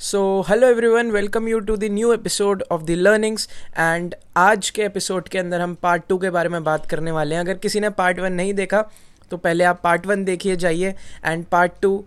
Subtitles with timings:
[0.00, 0.18] So
[0.48, 3.48] hello everyone welcome you to the new episode of the learnings
[3.78, 7.34] and आज के episode के अंदर हम पार्ट टू के बारे में बात करने वाले
[7.34, 8.82] हैं। अगर किसी ने पार्ट वन नहीं देखा
[9.30, 12.04] तो पहले आप पार्ट वन देखिए, जाइए। एंड पार्ट टू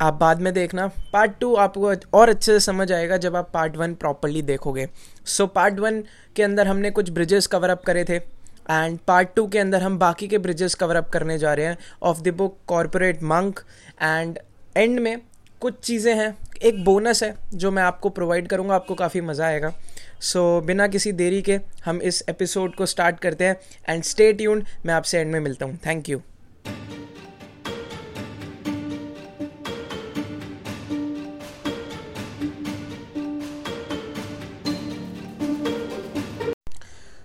[0.00, 3.76] आप बाद में देखना। पार्ट टू आपको और अच्छे से समझ आएगा जब आप पार्ट
[3.76, 4.88] वन प्रॉपरली देखोगे।
[5.26, 6.02] सो पार्ट वन
[6.36, 9.98] के अंदर हमने कुछ ब्रिजेस कवर अप करे थे। एंड पार्ट टू के अंदर हम
[9.98, 13.60] बाकी के ब्रिजेस कवर अप करने जा रहे हैं। Of the book Corporate Monk
[14.02, 14.38] and
[14.76, 15.16] end में
[15.60, 19.72] कुछ चीज़ें हैं। एक बोनस है जो मैं आपको प्रोवाइड करूँगा आपको काफ़ी मज़ा आएगा।
[20.20, 23.56] सो so, बिना किसी देरी के हम इस एपिसोड को स्टार्ट करते हैं
[23.88, 26.22] एंड स्टे ट्यून्ड मैं आपसे एंड में मिलता हूँ। Thank you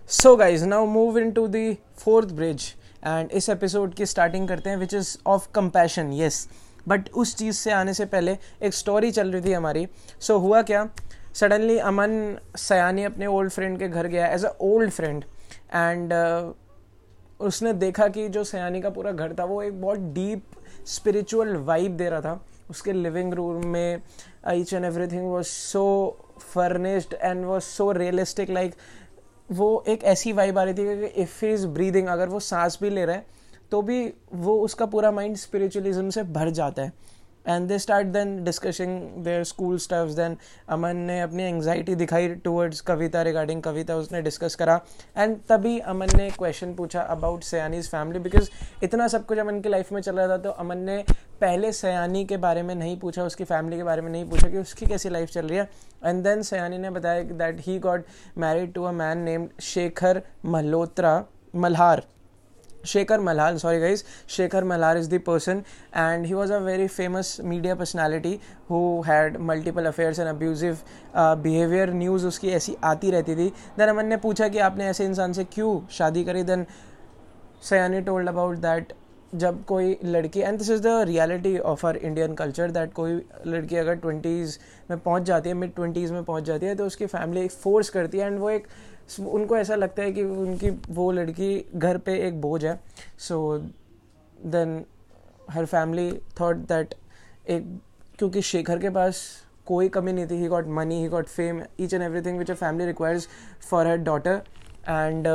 [0.09, 2.63] so guys now move in to the fourth bridge
[3.05, 6.47] and इस एपिसोड की स्टार्टिंग करते हैं which is of compassion yes
[6.87, 9.87] but उस चीज़ से आने से पहले एक स्टोरी चल रही थी हमारी।
[10.19, 10.89] सो so, हुआ क्या?
[11.33, 15.23] सडनली अमन सयानी अपने ओल्ड फ्रेंड के घर गया as a old friend
[15.73, 16.13] and
[17.39, 20.43] उसने देखा कि जो सयानी का पूरा घर था वो एक बहुत डीप
[20.87, 24.01] स्पिरिचुअल वाइब दे रहा था। उसके लिविंग रूम में
[24.51, 25.85] each and everything was so
[26.53, 28.75] furnished and was so realistic like
[29.49, 32.77] वो एक ऐसी वाइब आ रही थी कि इफ़ ही इज़ ब्रीदिंग अगर वो सांस
[32.81, 33.25] भी ले रहा है
[33.71, 34.01] तो भी
[34.35, 36.93] वो उसका पूरा माइंड स्पिरिचुअलिज्म से भर जाता है।
[37.45, 40.35] And they start then discussing their school stuffs then
[40.69, 44.79] Aman ने अपनी एंगजाइटी दिखाई टूवर्ड्स कविता रिगार्डिंग कविता उसने डिस्कस करा।
[45.17, 48.49] एंड तभी अमन ने क्वेश्चन पूछा अबाउट सयानीज फैमिली बिकॉज़
[48.83, 51.03] इतना सब कुछ अमन की लाइफ में चल रहा था तो अमन ने
[51.41, 54.57] पहले सयानी के बारे में नहीं पूछा, उसकी फैमिली के बारे में नहीं पूछा कि
[54.57, 55.69] उसकी कैसी लाइफ चल रही है।
[56.05, 58.05] एंड देन सयानी ने बताया that he got
[58.37, 61.23] married to a man named Shekhar Malhotra
[61.55, 62.03] Malhar
[62.87, 65.63] Shekhar Malhar sorry guys Shekhar Malhar is the person
[65.95, 70.77] and he was a very famous media personality who had multiple affairs and abusive
[71.17, 75.33] behaviour news उसकी ऐसी आती रहती थी। Then Aman ने पूछा कि आपने ऐसे इंसान
[75.33, 76.43] से क्यों शादी करी?
[76.43, 76.65] Then
[77.69, 78.93] Sayani told about that
[79.35, 83.75] जब कोई लड़की and this is the reality of our Indian culture that कोई लड़की
[83.75, 84.57] अगर ट्वेंटीज़
[84.89, 88.17] में पहुँच जाती है मिड ट्वेंटीज़ में पहुँच जाती है तो उसकी फैमिली फोर्स करती
[88.17, 88.67] है एंड वो एक
[89.19, 92.79] उनको ऐसा लगता है कि उनकी, वो लड़की घर पे एक बोझ है।
[93.19, 93.57] So
[94.45, 94.83] then
[95.51, 96.93] her family thought that
[97.49, 97.79] एक,
[98.19, 99.21] क्योंकि शेखर के पास
[99.65, 102.53] कोई कमी नहीं थी he got money he got fame each and everything which a
[102.53, 103.27] family requires
[103.69, 104.41] for her daughter
[104.87, 105.27] and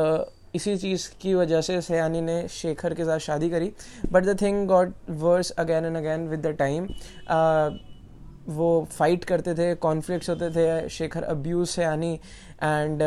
[0.55, 3.73] इसी चीज़ की वजह से सयानी ने शेखर के साथ शादी करी।
[4.13, 6.89] But the thing got worse again and again with the time
[8.49, 12.13] वो फाइट करते थे कॉन्फ्लिक्ट्स होते थे, शेखर अब्यूज सयानी
[12.63, 13.03] एंड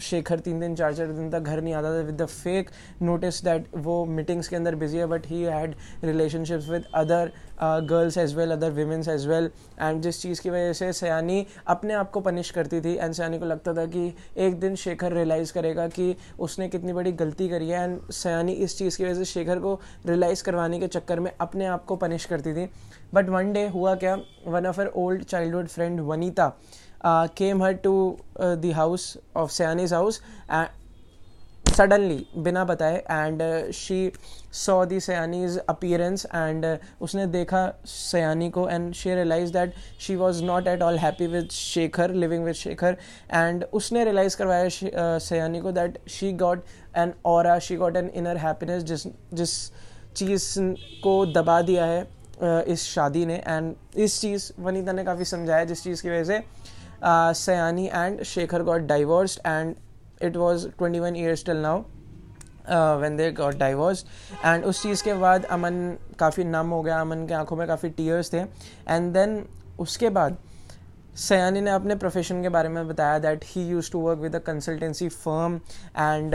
[0.00, 2.70] शेखर तीन दिन, चार चार दिन तक घर नहीं आता था। With the fake
[3.02, 5.74] notice that वो मीटिंग्स के अंदर बिज़ी है but he had
[6.04, 7.32] relationships with other
[7.88, 9.50] girls as well other womens as well
[9.80, 13.38] and जिस चीज़ की वजह से सयानी अपने आप को पनिश करती थी एंड सयानी
[13.38, 17.68] को लगता था कि एक दिन शेखर रियलाइज़ करेगा कि उसने कितनी बड़ी गलती करी
[17.68, 19.74] है एंड सयानी इस चीज़ की वजह से शेखर को
[20.06, 22.68] रियलाइज़ करवाने के चक्कर में अपने आप को पनिश करती थी।
[23.14, 24.14] बट वन डे हुआ क्या?
[24.46, 26.52] One of our old childhood friend Vanita
[27.00, 30.68] uh, came her to uh, the house of Sayani's house and
[31.76, 34.12] suddenly बिना बताए and uh, she
[34.50, 40.16] saw the Sayani's appearance and uh, उसने देखा सयानी को and she realized that she
[40.16, 42.96] was not at all happy with Shekhar living with Shekhar
[43.30, 46.58] and उसने realize करवाया uh, सयानी को that she got
[46.94, 49.58] an aura she got an inner happiness जिस जिस
[50.16, 50.48] चीज़
[51.02, 55.64] को दबा दिया है uh, इस शादी ने एंड इस चीज़ वनीता ने काफ़ी समझाया
[55.64, 56.42] जिस चीज़ की वजह से
[57.02, 59.76] uh, Sayani and Shekhar got divorced, and
[60.20, 61.84] it was 21 years till now.
[62.68, 64.04] When they got divorce
[64.44, 65.78] and उस चीज़ के बाद अमन
[66.18, 69.44] काफ़ी नम हो गया अमन के आँखों में काफ़ी टीयर्स थे एंड देन
[69.80, 70.36] उसके बाद
[71.18, 74.38] सयानी ने अपने प्रोफेशन के बारे में बताया that he used to work with a
[74.46, 75.56] consultancy firm
[75.98, 76.34] and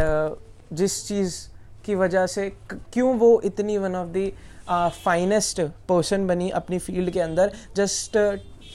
[0.74, 1.38] जिस चीज़
[1.86, 4.32] की वजह से क्यों वो इतनी one of the
[5.04, 8.18] finest person बनी अपनी फ़ील्ड के अंदर जस्ट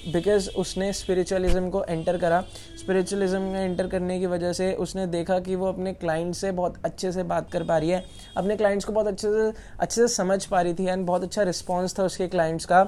[0.06, 2.40] बिकॉज़ उसने स्पिरिचुअलिज्म को एंटर करा।
[2.78, 6.80] स्पिरिचुअलिज्म में एंटर करने की वजह से उसने देखा कि वो अपने क्लाइंट से बहुत
[6.84, 8.04] अच्छे से बात कर पा रही है।
[8.36, 11.42] अपने क्लाइंट्स को बहुत अच्छे से अच्छे से समझ पा रही थी एंड बहुत अच्छा
[11.42, 12.80] रिस्पॉन्स था उसके क्लाइंट्स का।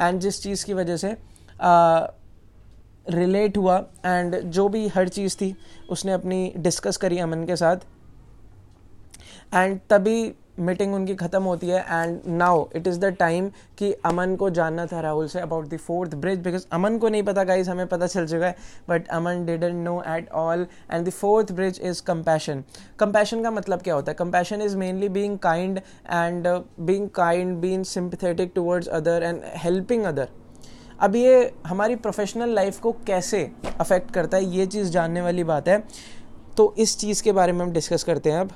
[0.00, 1.16] एंड जिस चीज़ की वजह से
[3.06, 5.54] रिलेट हुआ एंड जो भी हर चीज़ थी,
[5.90, 7.76] उसने अपनी डिस्कस करी अमन के साथ।
[9.54, 14.34] एंड तभी मीटिंग उनकी ख़त्म होती है and now it is the time कि अमन
[14.36, 17.70] को जानना था राहुल से about the fourth bridge because Aman को नहीं पता गाइज़
[17.70, 18.56] हमें पता चल चुका है
[18.88, 22.64] but Aman didn't know at all and the fourth bridge is compassion
[22.98, 24.16] compassion का मतलब क्या होता है?
[24.16, 26.48] Compassion is mainly being kind and
[26.80, 30.28] being kind being sympathetic towards other and helping other
[31.00, 33.50] अब ये हमारी प्रोफेशनल लाइफ को कैसे
[33.80, 35.78] अफेक्ट करता है, ये चीज़ जानने वाली बात है।
[36.56, 38.50] तो इस चीज़ के बारे में हम डिस्कस करते हैं अब।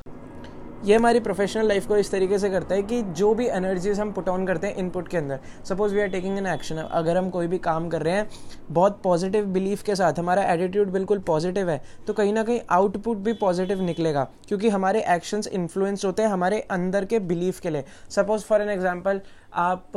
[0.84, 4.10] ये हमारी प्रोफेशनल लाइफ को इस तरीके से करता है कि जो भी एनर्जीज हम
[4.12, 7.28] पुट ऑन करते हैं इनपुट के अंदर। Suppose we are taking an action अगर हम
[7.30, 8.28] कोई भी काम कर रहे हैं,
[8.70, 13.18] बहुत पॉजिटिव बिलीफ के साथ, हमारा एटीट्यूड बिल्कुल पॉजिटिव है तो कहीं ना कहीं आउटपुट
[13.18, 17.84] भी पॉजिटिव निकलेगा, क्योंकि हमारे एक्शंस इन्फ्लुएंस होते हैं हमारे अंदर के बिलीफ के लिए।
[18.10, 19.20] सपोज़ फॉर एन एग्ज़ाम्पल
[19.54, 19.92] आप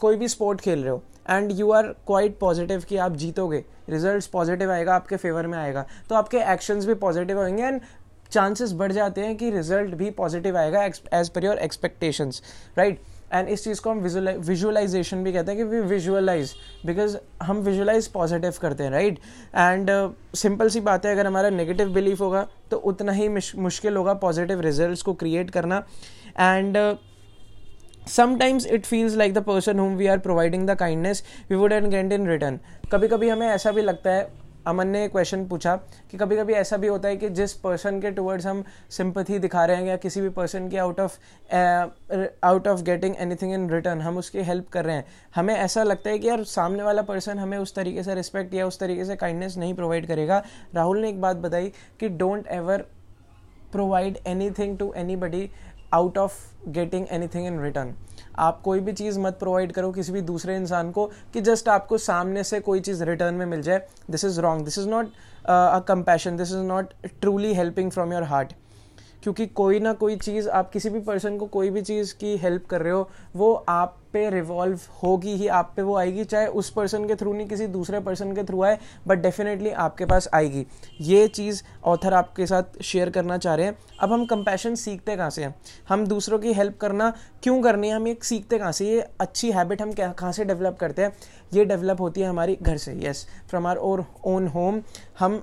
[0.00, 4.26] कोई भी स्पोर्ट खेल रहे हो and you are quite positive कि आप जीतोगे रिजल्ट्स
[4.28, 7.80] पॉजिटिव आएगा, आपके फेवर में आएगा तो आपके एक्शंस भी पॉजिटिव होंगे एंड
[8.30, 12.42] चांसेस बढ़ जाते हैं कि रिज़ल्ट भी पॉजिटिव आएगा as per your expectations
[12.78, 13.00] right
[13.32, 14.00] and इस चीज़ को हम
[14.40, 16.54] विजुअलाइजेशन भी कहते हैं कि वी विजुअलाइज
[16.86, 19.18] बिकॉज़ हम विजुअलाइज पॉजिटिव करते हैं राइट
[19.54, 19.90] एंड
[20.36, 24.60] सिंपल सी बात है, अगर हमारा नेगेटिव बिलीफ होगा तो उतना ही मुश्किल होगा पॉजिटिव
[24.60, 25.82] रिज़ल्ट को क्रिएट करना।
[26.38, 26.76] And
[28.08, 31.86] sometimes it feels like the person whom we are providing the kindness we would and
[31.90, 32.58] gain in return
[32.92, 34.28] कभी कभी हमें ऐसा भी लगता है
[34.66, 35.74] अमन ने क्वेश्चन पूछा
[36.10, 39.64] कि कभी कभी ऐसा भी होता है कि जिस पर्सन के टुवर्ड्स हम सिंपथी दिखा
[39.64, 41.18] रहे हैं या किसी भी पर्सन की out of
[42.44, 45.04] out of getting anything in return हम उसकी हेल्प कर रहे हैं।
[45.34, 48.66] हमें ऐसा लगता है कि यार सामने वाला पर्सन हमें उस तरीके से रिस्पेक्ट या
[48.66, 50.42] उस तरीके से काइंडनेस नहीं प्रोवाइड करेगा।
[50.74, 52.84] राहुल ने एक बात बताई कि don't ever
[53.72, 54.18] provide
[54.50, 55.48] anything to anybody
[55.94, 56.32] out of
[56.68, 57.94] getting anything in return
[58.38, 61.98] आप कोई भी चीज़ मत प्रोवाइड करो किसी भी दूसरे इंसान को कि जस्ट आपको
[61.98, 65.06] सामने से कोई चीज़ रिटर्न में मिल जाए। This is wrong this is not
[65.46, 68.52] a compassion this is not truly helping from your heart
[69.26, 72.66] क्योंकि कोई ना कोई चीज़, आप किसी भी पर्सन को कोई भी चीज़ की हेल्प
[72.66, 76.70] कर रहे हो, वो आप पे रिवॉल्व होगी ही, आप पे वो आएगी, चाहे उस
[76.70, 80.64] पर्सन के थ्रू नहीं, किसी दूसरे पर्सन के थ्रू आए बट डेफिनेटली आपके पास आएगी।
[81.00, 85.30] ये चीज़ ऑथर आपके साथ शेयर करना चाह रहे हैं। अब हम कंपैशन सीखते कहाँ
[85.30, 85.54] से हैं?
[85.88, 87.12] हम दूसरों की हेल्प करना
[87.42, 87.96] क्यों करनी है?
[87.96, 88.86] हम ये सीखते कहाँ से?
[88.86, 91.12] ये अच्छी हैबिट हम कहाँ से डेवलप करते हैं?
[91.54, 94.80] ये डेवलप होती है हमारी घर से येस फ्रॉम आर और ओन होम
[95.18, 95.42] हम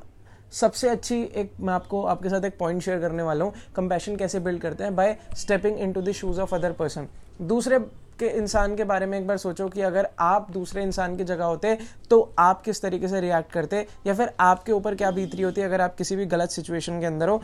[0.54, 4.40] सबसे अच्छी एक मैं आपको, आपके साथ एक पॉइंट शेयर करने वाला हूँ कंपैशन कैसे
[4.40, 4.96] बिल्ड करते हैं?
[4.96, 7.08] By stepping in to the shoes of other person
[7.42, 7.80] दूसरे
[8.20, 11.46] के इंसान के बारे में एक बार सोचो कि अगर आप दूसरे इंसान की जगह
[11.46, 11.78] होते
[12.10, 13.86] तो आप किस तरीके से रिएक्ट करते?
[14.08, 17.06] या फिर आपके ऊपर क्या बीत रही होती अगर आप किसी भी गलत सिचुएशन के
[17.06, 17.42] अंदर हो?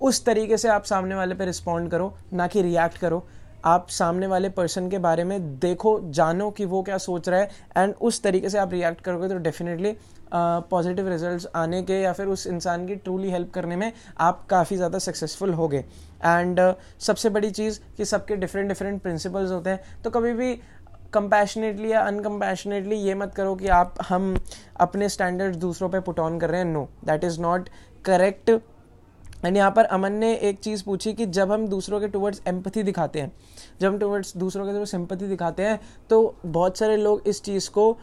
[0.00, 3.26] उस तरीके से आप सामने वाले पे रिस्पॉन्ड करो, ना कि रिएक्ट करो।
[3.64, 7.50] आप सामने वाले पर्सन के बारे में देखो जानो कि वो क्या सोच रहा है
[7.76, 9.96] एंड उस तरीके से आप रिएक्ट करोगे तो डेफिनेटली
[10.34, 14.76] पॉजिटिव रिजल्ट्स आने के या फिर उस इंसान की ट्रूली हेल्प करने में आप काफ़ी
[14.76, 15.84] ज़्यादा सक्सेसफुल हो गए
[16.24, 20.54] एंड uh, सबसे बड़ी चीज़ कि सबके डिफरेंट डिफरेंट प्रिंसिपल्स होते हैं। तो कभी भी
[21.12, 24.36] कंपैशनेटली या अनकम्पैशनेटली ये मत करो कि आप हम
[24.80, 27.68] अपने स्टैंडर्ड्स दूसरों पे पुट ऑन कर रहे हैं। No that is not
[28.04, 28.50] correct
[29.44, 32.82] and यहाँ पर अमन ने एक चीज़ पूछी कि जब हम दूसरों के टुवर्ड्स एम्पथी
[32.82, 33.32] दिखाते हैं
[33.80, 35.78] जब हम टुवर्ड्स दूसरों के टुवर्ड्स सिंपथी दिखाते हैं
[36.10, 37.96] तो बहुत सारे लोग इस चीज़ को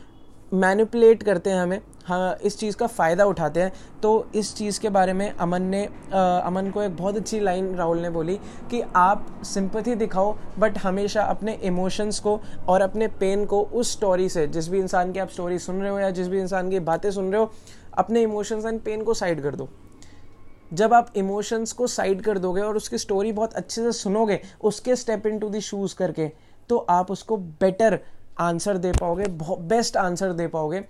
[0.53, 3.71] मैनिपुलेट करते हैं हमें हाँ इस चीज़ का फ़ायदा उठाते हैं।
[4.01, 7.73] तो इस चीज़ के बारे में अमन ने आ, अमन को एक बहुत अच्छी लाइन
[7.75, 8.35] राहुल ने बोली
[8.71, 14.27] कि आप सिंपथी दिखाओ बट हमेशा अपने इमोशंस को और अपने पेन को उस स्टोरी
[14.29, 16.79] से जिस भी इंसान की आप स्टोरी सुन रहे हो या जिस भी इंसान की
[16.81, 17.51] बातें सुन रहे हो
[17.97, 19.69] अपने इमोशंस एंड पेन को साइड कर दो।
[20.73, 24.95] जब आप इमोशंस को साइड कर दोगे और उसकी स्टोरी बहुत अच्छे से सुनोगे उसके
[24.95, 26.27] step in to the shoes करके
[26.69, 27.99] तो आप उसको बेटर
[28.39, 29.25] आंसर दे पाओगे
[29.67, 30.83] बेस्ट आंसर दे पाओगे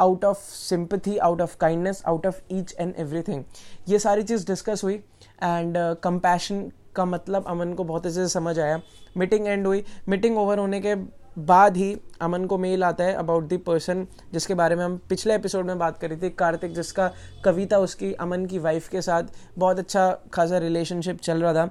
[0.00, 3.44] out of sympathy out of kindness out of each and everything
[3.88, 8.28] ये सारी चीज़ डिस्कस हुई एंड कंपैशन uh, का मतलब अमन को बहुत अच्छे से
[8.28, 8.80] समझ आया।
[9.16, 10.94] मीटिंग एंड हुई। मीटिंग ओवर होने के
[11.38, 15.34] बाद ही अमन को मेल आता है अबाउट दी पर्सन जिसके बारे में हम पिछले
[15.34, 17.10] एपिसोड में बात करी थी, कार्तिक, जिसका
[17.44, 19.22] कविता उसकी अमन की वाइफ के साथ
[19.58, 21.66] बहुत अच्छा खासा रिलेशनशिप चल रहा था।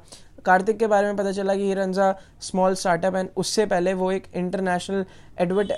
[0.45, 4.27] कार्तिक के बारे में पता चला कि हिरंजा स्मॉल स्टार्टअप एंड उससे पहले वो एक
[4.35, 5.05] इंटरनेशनल
[5.39, 5.71] एडवर्ट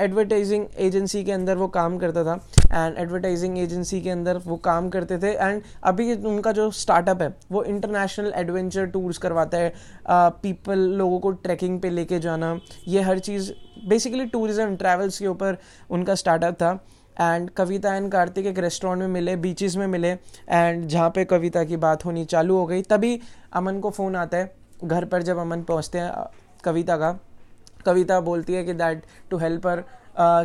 [0.00, 2.34] एडवर्टाइजिंग एजेंसी के अंदर वो काम करता था
[2.72, 7.34] एंड एडवर्टाइजिंग एजेंसी के अंदर वो काम करते थे एंड अभी उनका जो स्टार्टअप है
[7.52, 9.72] वो इंटरनेशनल एडवेंचर टूर्स करवाता है
[10.08, 12.58] पीपल uh, लोगों को ट्रैकिंग पे लेके जाना
[12.88, 13.52] ये हर चीज़
[13.88, 15.58] बेसिकली टूरिज़्म ट्रैवल्स के ऊपर
[15.90, 16.72] उनका स्टार्टअप था
[17.20, 21.64] एंड कविता एंड कार्तिक एक रेस्टोरेंट में मिले बीचेस में मिले एंड जहाँ पे कविता
[21.64, 23.18] की बात होनी चालू हो गई तभी
[23.52, 26.24] अमन को फ़ोन आता है घर पर जब अमन पहुँचते हैं
[26.64, 27.18] कविता का
[27.86, 29.84] कविता बोलती है कि that to help her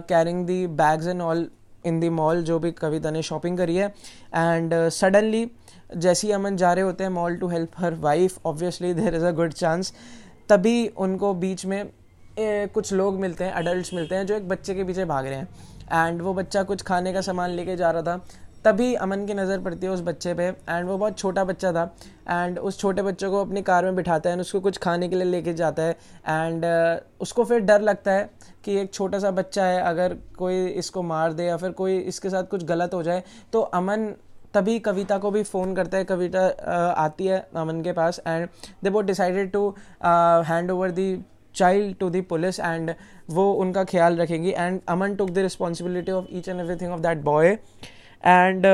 [0.10, 1.48] carrying the bags and all
[1.86, 6.34] in the mall जो भी कविता ने शॉपिंग करी है। एंड सडनली uh, जैसे ही
[6.34, 9.54] अमन जा रहे होते हैं mall to help her wife obviously there is a good
[9.54, 9.94] chance
[10.50, 11.82] तभी उनको बीच में
[12.40, 15.36] ए, कुछ लोग मिलते हैं अडल्ट मिलते हैं जो एक बच्चे के पीछे भाग रहे
[15.36, 15.48] हैं।
[16.08, 18.26] एंड वो बच्चा कुछ खाने का सामान लेके जा रहा था।
[18.68, 21.84] तभी अमन की नज़र पड़ती है उस बच्चे पे। एंड वो बहुत छोटा बच्चा था।
[22.30, 25.26] एंड उस छोटे बच्चे को अपनी कार में बिठाता है उसको कुछ खाने के लिए
[25.26, 25.92] लेके जाता है।
[26.26, 28.30] एंड uh, उसको फिर डर लगता है
[28.66, 32.30] कि एक छोटा सा बच्चा है अगर कोई इसको मार दे या फिर कोई इसके
[32.30, 34.06] साथ कुछ गलत हो जाए तो अमन
[34.54, 38.48] तभी कविता को भी फ़ोन करता है। कविता uh, आती है अमन के पास एंड
[38.84, 39.70] दे वो decided to
[40.46, 41.10] hand over the
[41.56, 42.94] child to the police and
[43.32, 47.24] वो उनका ख्याल रखेंगी। And Aman took the responsibility of each and everything of that
[47.24, 47.58] boy
[48.24, 48.66] and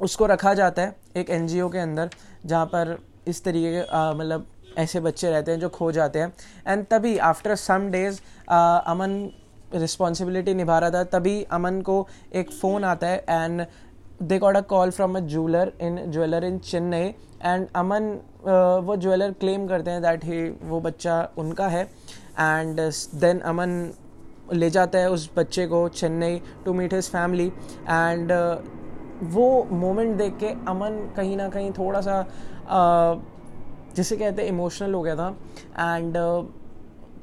[0.00, 2.10] उसको रखा जाता है एक एनजीओ के अंदर
[2.46, 4.46] जहाँ पर इस तरीके के uh, मतलब
[4.78, 6.32] ऐसे बच्चे रहते हैं जो खो जाते हैं।
[6.66, 9.30] एंड तभी after some days Aman
[9.74, 13.66] responsibility निभा रहा था। तभी अमन को एक फ़ोन आता है and
[14.22, 18.12] they got a call from a jeweller in jeweller in Chennai and Aman
[18.86, 22.80] वो ज्वेलर क्लेम करते हैं दैट ही वो बच्चा उनका है। एंड
[23.14, 23.70] देन अमन
[24.52, 28.32] ले जाता है उस बच्चे को Chennai to meet his family and
[29.32, 34.94] वो मोमेंट देख के अमन कहीं ना कहीं थोड़ा सा uh, जिसे कहते हैं इमोशनल
[34.94, 35.28] हो गया था.
[35.78, 36.44] एंड uh,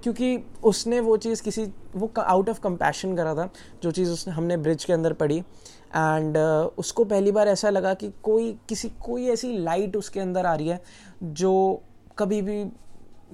[0.03, 3.49] क्योंकि उसने वो चीज़ किसी वो आउट ऑफ़ कंपैशन करा था
[3.83, 5.37] जो चीज़ उसने हमने ब्रिज के अंदर पढ़ी.
[5.37, 10.45] एंड uh, उसको पहली बार ऐसा लगा कि कोई किसी कोई ऐसी लाइट उसके अंदर
[10.45, 10.81] आ रही है
[11.23, 11.81] जो
[12.17, 12.63] कभी भी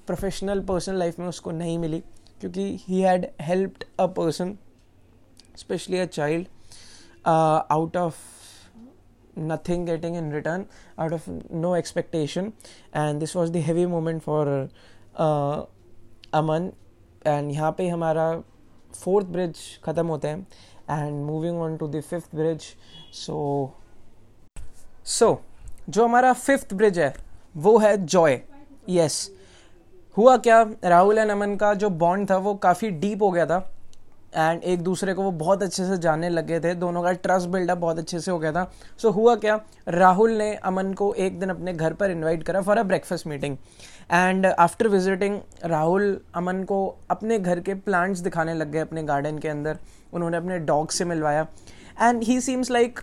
[0.07, 2.03] प्रोफेशनल पर्सनल लाइफ में उसको नहीं मिली.
[2.41, 4.57] क्योंकि he had helped a person
[5.57, 6.47] specially a child
[7.25, 8.25] out of
[9.37, 10.61] getting in return
[10.97, 11.25] out of
[11.63, 12.53] no expectation.
[12.93, 14.69] And this was the heavy moment for
[15.15, 15.65] uh,
[16.33, 16.71] Aman
[17.27, 18.25] and यहाँ पे हमारा
[18.95, 20.39] फोर्थ ब्रिज ख़त्म होता है.
[20.89, 22.61] And moving on to the fifth bridge
[23.15, 23.37] so
[25.05, 25.29] so
[25.89, 27.13] जो हमारा fifth bridge है
[27.57, 28.41] वो है जॉय
[28.89, 29.19] यस
[30.17, 30.61] हुआ क्या?
[30.83, 33.57] राहुल एंड अमन का जो बॉन्ड था वो काफ़ी डीप हो गया था।
[34.35, 37.77] एंड एक दूसरे को वो बहुत अच्छे से जानने लगे थे। दोनों का ट्रस्ट बिल्डअप
[37.77, 38.63] बहुत अच्छे से हो गया था।
[38.97, 39.59] सो so, हुआ क्या?
[39.87, 43.57] राहुल ने अमन को एक दिन अपने घर पर इनवाइट करा for a breakfast meeting
[44.11, 49.37] and after visiting Rahul Aman को अपने घर के प्लांट्स दिखाने लग गए अपने गार्डन
[49.37, 49.77] के अंदर।
[50.13, 51.47] उन्होंने अपने डॉग से मिलवाया।
[52.01, 52.99] And he seems like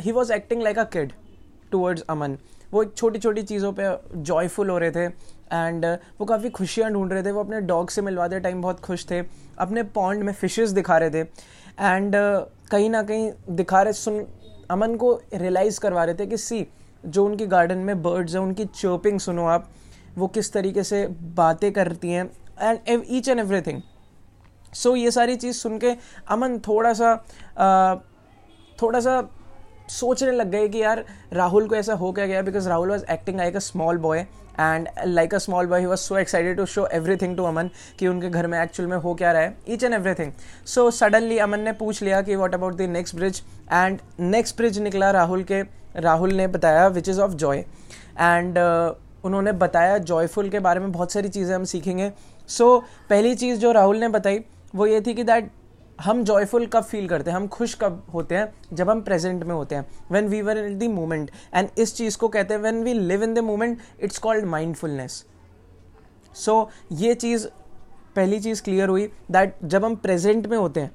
[0.00, 1.12] he was acting like a kid
[1.72, 2.38] towards Aman.
[2.72, 5.08] वो एक छोटी छोटी चीज़ों पे जॉयफुल हो रहे थे।
[5.52, 8.80] एंड uh, वो काफ़ी खुशियाँ ढूंढ रहे थे। वो अपने डॉग से मिलवाते टाइम बहुत
[8.80, 9.22] खुश थे।
[9.58, 14.24] अपने पॉन्ड में फिशेस दिखा रहे थे। एंड uh, कहीं ना कहीं दिखा रहे सुन
[14.70, 16.66] अमन को रियलाइज़ करवा रहे थे कि सी
[17.06, 19.68] जो उनकी गार्डन में बर्ड्स हैं उनकी चर्पिंग सुनो आप।
[20.16, 23.82] वो किस तरीके से बातें करती हैं and each and everything
[24.74, 25.94] so ये सारी चीज़ सुन के
[26.28, 28.02] अमन थोड़ा सा uh,
[28.82, 29.20] थोड़ा सा
[29.90, 32.42] सोचने लग गए कि यार राहुल को ऐसा हो क्या गया?
[32.42, 34.18] Because Rahul was acting like a small boy
[34.60, 38.08] and like a small boy he was so excited to show everything to Aman कि
[38.08, 39.54] उनके घर में एक्चुअल में हो क्या रहा है?
[39.68, 40.32] Each and everything
[40.66, 43.42] so suddenly Aman ने पूछ लिया कि what about the next bridge
[43.72, 45.62] and next bridge निकला राहुल के
[45.96, 48.58] राहुल ने बताया which is of joy and
[49.24, 52.10] उन्होंने बताया जॉयफुल के बारे में बहुत सारी चीज़ें हम सीखेंगे।
[52.48, 55.50] सो so, पहली चीज़ जो राहुल ने बताई वो ये थी कि दैट
[55.98, 57.36] हम जॉयफुल कब फील करते हैं?
[57.36, 58.52] हम खुश कब होते हैं?
[58.72, 62.18] जब हम प्रेजेंट में होते हैं। When we were in the moment and इस चीज़
[62.18, 65.24] को कहते हैं when we live in the moment it's called mindfulness
[66.34, 67.46] so ये चीज़,
[68.16, 70.90] पहली चीज़ क्लियर हुई दैट जब हम प्रेजेंट में होते हैं,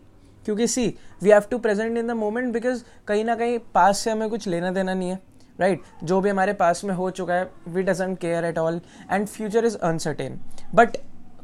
[0.46, 0.88] क्योंकि see
[1.24, 4.48] we have to present in the moment because कहीं ना कहीं पास से हमें कुछ
[4.48, 5.20] लेना देना नहीं है
[5.60, 6.04] राइट right?
[6.04, 8.82] जो भी हमारे पास में हो चुका है we doesn't care at all
[9.12, 10.40] and future is uncertain
[10.76, 10.98] but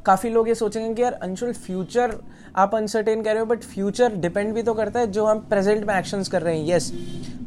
[0.05, 2.15] काफ़ी लोग ये सोचेंगे कि यार अंशुल फ्यूचर
[2.55, 5.85] आप अनसर्टेन कर रहे हो बट फ्यूचर डिपेंड भी तो करता है जो हम प्रेजेंट
[5.85, 6.91] में एक्शंस कर रहे हैं यस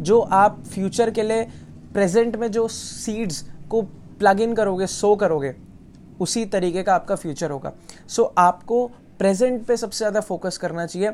[0.00, 1.44] जो आप फ्यूचर के लिए
[1.92, 3.82] प्रेजेंट में जो सीड्स को
[4.18, 5.54] प्लग इन करोगे सो करोगे
[6.21, 7.73] उसी तरीके का आपका फ्यूचर होगा.
[8.09, 8.87] सो so, आपको
[9.18, 11.11] प्रेजेंट पे सबसे ज़्यादा फोकस करना चाहिए.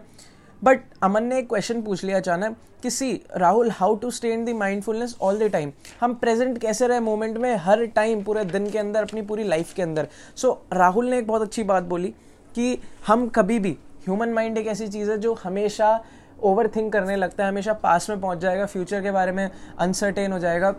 [0.64, 4.44] बट अमन ने एक क्वेश्चन पूछ लिया अचानक कि see Rahul how to stay in
[4.44, 8.68] the mindfulness all the time हम प्रेजेंट कैसे रहे मोमेंट में हर टाइम पूरे दिन
[8.70, 10.08] के अंदर अपनी पूरी लाइफ के अंदर?
[10.36, 12.08] सो so, राहुल ने एक बहुत अच्छी बात बोली
[12.54, 13.70] कि हम कभी भी
[14.04, 16.00] ह्यूमन माइंड एक ऐसी चीज़ है जो हमेशा
[16.42, 20.32] ओवर थिंक करने लगता है हमेशा पास में पहुँच जाएगा फ्यूचर के बारे में अनसर्टेन
[20.32, 20.72] हो जाएगा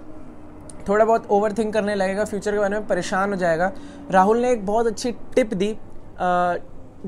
[0.90, 3.72] थोड़ा बहुत ओवर थिंक करने लगेगा फ्यूचर के बारे में परेशान हो जाएगा।
[4.12, 5.76] राहुल ने एक बहुत अच्छी टिप दी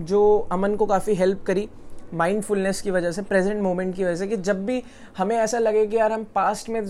[0.06, 1.68] जो अमन को काफ़ी हेल्प करी।
[2.13, 4.82] माइंडफुलनेस की वजह से प्रेजेंट मोमेंट की वजह से कि जब भी
[5.18, 6.82] हमें ऐसा लगे कि यार हम पास्ट में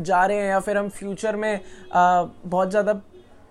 [0.00, 1.60] जा रहे हैं या फिर हम फ्यूचर में
[1.92, 3.00] आ, बहुत ज़्यादा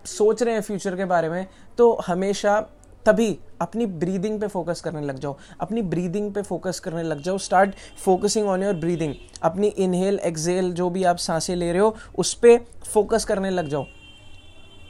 [0.05, 1.45] सोच रहे हैं फ्यूचर के बारे में
[1.77, 2.59] तो हमेशा
[3.05, 7.37] तभी अपनी ब्रीदिंग पे फोकस करने लग जाओ। अपनी ब्रीदिंग पे फोकस करने लग जाओ।
[7.37, 9.13] Start focusing on your breathing
[9.43, 13.67] अपनी इनहेल एक्सेल जो भी आप साँसें ले रहे हो उस पर फोकस करने लग
[13.67, 13.85] जाओ।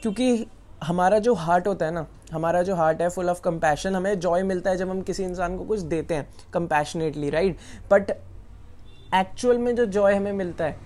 [0.01, 0.45] क्योंकि
[0.83, 4.43] हमारा जो हार्ट होता है ना हमारा जो हार्ट है फुल ऑफ़ कंपैशन हमें जॉय
[4.43, 7.57] मिलता है जब हम किसी इंसान को कुछ देते हैं कंपैशनेटली राइट
[7.91, 8.11] बट
[9.15, 10.77] एक्चुअल में जो जॉय हमें मिलता है,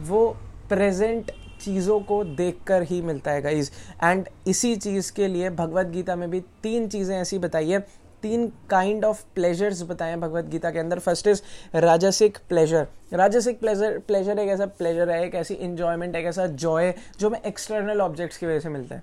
[0.00, 0.26] वो
[0.68, 1.30] प्रेजेंट
[1.60, 3.70] चीज़ों को देखकर ही मिलता है गाइज़
[4.04, 7.80] एंड इसी चीज़ के लिए भगवत गीता में भी तीन चीज़ें ऐसी बताई है।
[8.22, 11.42] तीन काइंड ऑफ़ प्लेजर्स बताए भगवत गीता के अंदर। फ़र्स्ट इज़
[11.76, 16.94] राजसिक प्लेजर राजसिक प्लेजर प्लेजर एक ऐसा प्लेजर है, एक ऐसी इंजॉयमेंट एक ऐसा जॉय
[17.20, 19.02] जो हमें एक्सटर्नल ऑब्जेक्ट्स की वजह से मिलता है।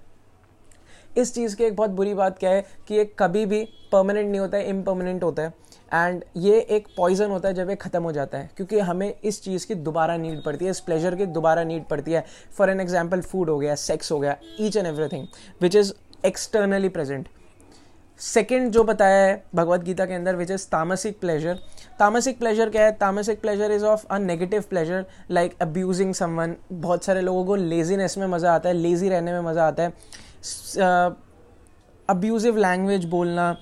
[1.19, 4.39] इस चीज़ की एक बहुत बुरी बात क्या है कि ये कभी भी परमानेंट नहीं
[4.39, 5.53] होता है इम्परमानेंट होता है।
[5.91, 9.41] एंड ये एक पॉइजन होता है जब ये ख़त्म हो जाता है, क्योंकि हमें इस
[9.43, 12.25] चीज़ की दोबारा नीड पड़ती है, इस प्लेजर की दोबारा नीड पड़ती है।
[12.57, 15.27] फॉर एन एग्ज़ाम्पल फ़ूड हो गया सेक्स हो गया each and everything
[15.61, 15.93] which is
[16.25, 17.27] externally present
[18.19, 21.59] second जो बताया है भगवत गीता के अंदर विच इज़ तामसिक प्लेजर
[21.99, 22.91] तामसिक प्लेजर क्या है?
[22.93, 28.17] तामसिक pleasure is of a negative pleasure like abusing someone बहुत सारे लोगों को लेजीनेस
[28.17, 29.93] में मज़ा आता है लेजी रहने में मज़ा आता है।
[32.09, 33.55] अब्यूजिव लैंग्वेज बोलना,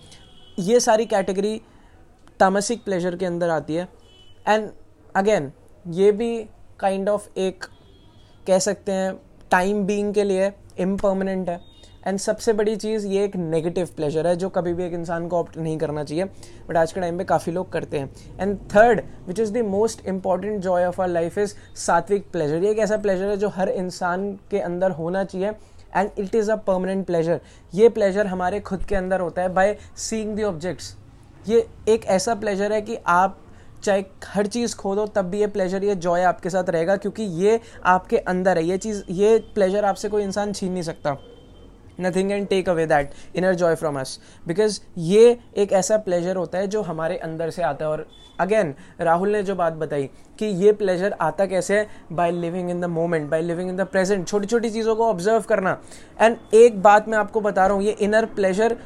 [0.60, 1.62] ये सारी कैटेगरी
[2.40, 3.88] तामसिक प्लेजर के अंदर आती है।
[4.48, 4.70] एंड
[5.16, 5.52] अगेन
[5.86, 6.38] ये भी
[6.80, 7.66] काइंड kind ऑफ़ of एक
[8.48, 9.14] कह सकते हैं
[9.52, 11.60] टाइम बीइंग के लिए इम्परमानेंट है।
[12.08, 15.40] एंड सबसे बड़ी चीज़ ये एक नेगेटिव प्लेजर है, जो कभी भी एक इंसान को
[15.40, 16.26] ऑप्ट नहीं करना चाहिए।
[16.70, 20.06] बट आज के टाइम पे काफ़ी लोग करते हैं। And third which is the most
[20.08, 23.70] important joy of our life is सात्विक प्लेजर ये एक ऐसा प्लेजर है जो हर
[23.70, 25.52] इंसान के अंदर होना चाहिए।
[25.98, 27.40] And it is a permanent pleasure
[27.74, 30.96] ये प्लेजर हमारे खुद के अंदर होता है बाय सीइंग द ऑब्जेक्ट्स
[31.50, 33.38] ये एक ऐसा प्लेजर है कि आप
[33.84, 37.24] चाहे हर चीज़ खो दो, तब भी ये प्लेजर ये जॉय आपके साथ रहेगा क्योंकि
[37.24, 41.16] ये आपके अंदर है। ये चीज़, ये प्लेजर आपसे कोई इंसान छीन नहीं सकता।
[42.02, 46.58] Nothing can take away that inner joy from us because ये एक ऐसा प्लेजर होता
[46.58, 48.08] है जो हमारे अंदर से आता है और
[48.40, 51.88] अगेन राहुल ने जो बात बताई कि ये प्लेजर आता कैसे है?
[52.12, 55.44] By living in the moment by living in the present छोटी छोटी चीज़ों को ऑब्ज़र्व
[55.44, 55.78] करना।
[56.20, 58.78] एंड एक बात मैं आपको बता रहा हूँ, ये इनर प्लेजर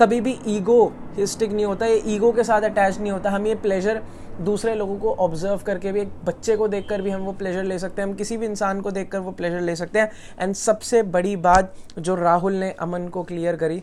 [0.00, 3.54] कभी भी ईगो हिस्टिक नहीं होता, ये ईगो के साथ अटैच नहीं होता। हम ये
[3.56, 4.02] प्लेजर
[4.40, 7.78] दूसरे लोगों को ऑब्ज़र्व करके भी, एक बच्चे को देखकर भी हम वो प्लेजर ले
[7.78, 11.02] सकते हैं। हम किसी भी इंसान को देखकर वो प्लेजर ले सकते हैं। एंड सबसे
[11.02, 13.82] बड़ी बात जो राहुल ने अमन को क्लियर करी,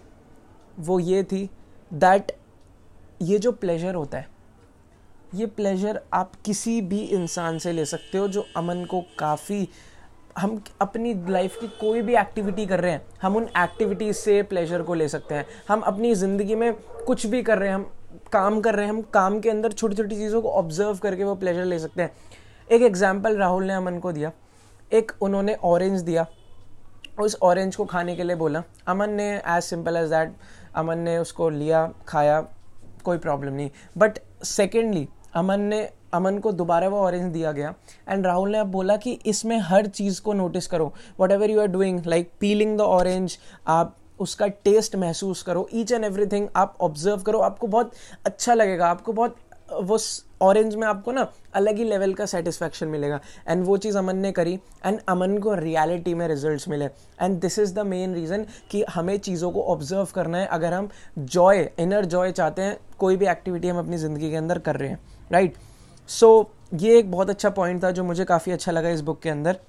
[0.79, 1.49] वो ये थी
[1.91, 2.31] दैट
[3.21, 4.27] ये जो प्लेजर होता है
[5.35, 9.67] ये प्लेजर आप किसी भी इंसान से ले सकते हो जो अमन को काफ़ी,
[10.37, 14.81] हम अपनी लाइफ की कोई भी एक्टिविटी कर रहे हैं, हम उन एक्टिविटीज़ से प्लेजर
[14.81, 16.73] को ले सकते हैं। हम अपनी ज़िंदगी में
[17.07, 17.89] कुछ भी कर रहे हैं, हम
[18.31, 21.35] काम कर रहे हैं, हम काम के अंदर छोटी छोटी चीज़ों को ऑब्ज़र्व करके वो
[21.35, 22.11] प्लेजर ले सकते हैं।
[22.67, 24.31] एक एग्ज़ाम्पल राहुल ने अमन को दिया।
[24.91, 26.25] एक उन्होंने ऑरेंज दिया।
[27.19, 30.33] उस ऑरेंज को खाने के लिए बोला। अमन ने as simple as that
[30.75, 32.41] Aman ने उसको लिया, खाया,
[33.03, 37.73] कोई प्रॉब्लम नहीं। बट सेकेंडली अमन ने, अमन को दोबारा वो ऑरेंज दिया गया।
[38.09, 40.93] एंड राहुल ने अब बोला कि इसमें हर चीज़ को नोटिस करो।
[41.31, 43.37] Whatever you are doing like peeling the orange
[43.67, 47.91] आप उसका टेस्ट महसूस करो। ईच एंड एवरीथिंग आप ऑब्ज़र्व करो। आपको बहुत
[48.25, 49.35] अच्छा लगेगा। आपको बहुत,
[49.73, 49.97] वो
[50.41, 54.31] ऑरेंज में आपको ना अलग ही लेवल का सेटिस्फैक्शन मिलेगा। एंड वो चीज़ अमन ने
[54.31, 54.53] करी।
[54.85, 56.85] एंड अमन को रियलिटी में रिजल्ट्स मिले।
[57.21, 60.89] And this is the main reason कि हमें चीज़ों को ऑब्ज़र्व करना है। अगर हम
[61.19, 64.89] जॉय इनर जॉय चाहते हैं, कोई भी एक्टिविटी हम अपनी ज़िंदगी के अंदर कर रहे
[64.89, 64.99] हैं।
[65.31, 65.55] राइट?
[66.09, 69.29] सो ये एक बहुत अच्छा पॉइंट था जो मुझे काफ़ी अच्छा लगा इस बुक के
[69.29, 69.59] अंदर।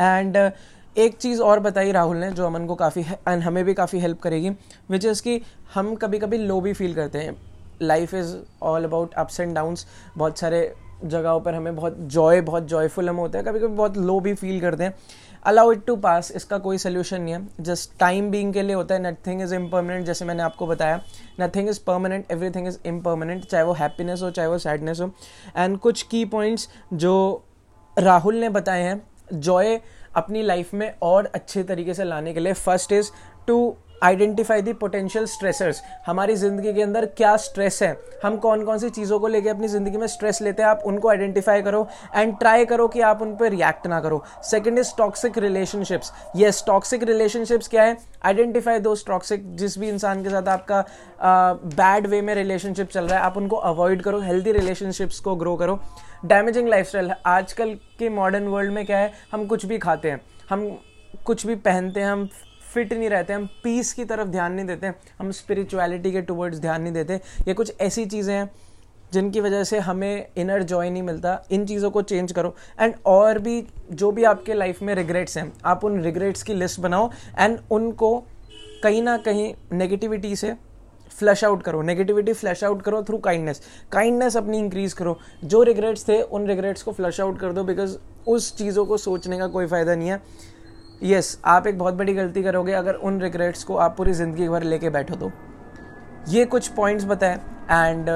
[0.00, 0.50] एंड uh,
[0.96, 4.20] एक चीज़ और बताई राहुल ने जो अमन को काफ़ी एंड हमें भी काफ़ी हेल्प
[4.20, 4.50] करेगी
[4.90, 5.40] विच इज़ कि
[5.74, 7.36] हम कभी कभी लो भी फील करते हैं।
[7.82, 12.64] Life is all about ups and downs बहुत सारे जगहों पर हमें बहुत जॉय बहुत
[12.64, 14.94] जॉयफुल हम होते हैं। कभी कभी बहुत लो भी फील करते हैं।
[15.48, 18.94] अलाउ इट टू पास इसका कोई सोल्यूशन नहीं है। जस्ट टाइम बींग के लिए होता
[18.94, 21.00] है नथिंग इज़ इम्पर्मानेंट जैसे मैंने आपको बताया।
[21.40, 25.10] Nothing is permanent every thing is impermanent चाहे वो हैप्पीनेस हो, चाहे वो सैडनेस हो।
[25.56, 27.44] एंड कुछ की पॉइंट्स जो
[27.96, 29.00] राहुल ने बताए हैं
[29.32, 29.80] जॉय
[30.16, 33.10] अपनी लाइफ में और अच्छे तरीके से लाने के लिए। First is
[33.46, 37.96] to identify the potential stressors हमारी ज़िंदगी के अंदर क्या स्ट्रेस है?
[38.24, 40.68] हम कौन कौन सी चीज़ों को लेके अपनी ज़िंदगी में स्ट्रेस लेते हैं?
[40.70, 44.78] आप उनको आइडेंटिफाई करो एंड ट्राई करो कि आप उन पर रिएक्ट ना करो। Second
[44.78, 47.96] is toxic relationships yes toxic relationships क्या है?
[48.24, 50.84] आइडेंटिफाई दो टॉक्सिक जिस भी इंसान के साथ आपका
[51.22, 55.34] बैड uh, वे में रिलेशनशिप चल रहा है आप उनको अवॉइड करो। हेल्दी रिलेशनशिप्स को
[55.36, 55.78] ग्रो करो।
[56.24, 59.12] डैमेजिंग लाइफ आजकल के मॉडर्न वर्ल्ड में क्या है?
[59.32, 60.68] हम कुछ भी खाते हैं। हम
[61.24, 62.28] कुछ भी पहनते हैं हम
[62.78, 66.82] फिट नहीं रहते, हम पीस की तरफ़ ध्यान नहीं देते, हम स्पिरिचुअलिटी के टूवर्ड्स ध्यान
[66.82, 67.14] नहीं देते।
[67.48, 68.50] ये कुछ ऐसी चीज़ें हैं
[69.12, 73.38] जिनकी वजह से हमें इनर जॉय नहीं मिलता। इन चीज़ों को चेंज करो। एंड और
[73.38, 77.58] भी, जो भी आपके लाइफ में रिग्रेट्स हैं, आप उन रिग्रेट्स की लिस्ट बनाओ एंड
[77.70, 78.16] उनको
[78.82, 80.54] कहीं ना कहीं नेगेटिविटी से
[81.10, 83.62] फ्लैश आउट करो। नेगेटिविटी फ्लैश आउट करो थ्रू काइंडनेस
[83.92, 87.96] काइंडनेस अपनी इंक्रीज करो। जो रिग्रेट्स थे, उन रिग्रेट्स को फ्लैश आउट कर दो बिकॉज़
[88.26, 90.22] उस चीज़ों को सोचने का कोई फ़ायदा नहीं है।
[91.02, 94.48] यस yes, आप एक बहुत बड़ी गलती करोगे अगर उन रिग्रेट्स को आप पूरी ज़िंदगी
[94.48, 95.30] भर लेके बैठो तो।
[96.28, 97.34] ये कुछ पॉइंट्स बताए
[97.70, 98.08] एंड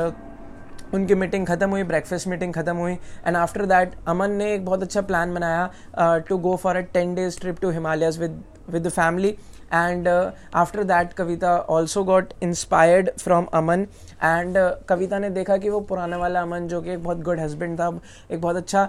[0.95, 2.93] उनकी मीटिंग ख़त्म हुई ब्रेकफास्ट मीटिंग ख़त्म हुई
[3.27, 7.15] एंड आफ्टर दैट अमन ने एक बहुत अच्छा प्लान बनाया to go for a ten
[7.15, 9.29] days trip to Himalayas with with the family
[9.75, 13.87] and after that Kavita also got inspired from Aman
[14.25, 17.79] and Kavita ने देखा कि वो पुराना वाला अमन जो कि एक बहुत गुड हस्बैंड
[17.81, 17.91] था
[18.31, 18.89] एक बहुत अच्छा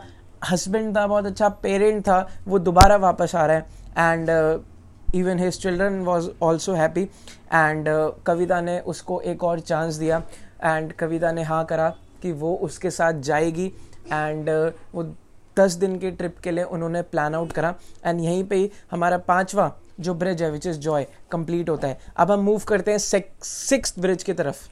[0.52, 4.30] हस्बैंड था बहुत अच्छा पेरेंट था वो दोबारा वापस आ रहा है। And
[5.16, 7.04] even his children was also happy
[7.54, 7.90] and
[8.26, 10.22] Kavita ने उसको एक और चांस दिया
[10.64, 11.90] एंड कविता ने हाँ करा
[12.22, 13.66] कि वो उसके साथ जाएगी
[14.06, 15.04] एंड uh, वो
[15.58, 17.74] दस दिन की ट्रिप के लिए उन्होंने प्लान आउट करा
[18.06, 21.98] एंड यहीं पे ही हमारा पांचवा जो ब्रिज है विच इज़ जॉय कंप्लीट होता है
[22.18, 24.68] अब हम मूव करते हैं सिक्स ब्रिज की तरफ़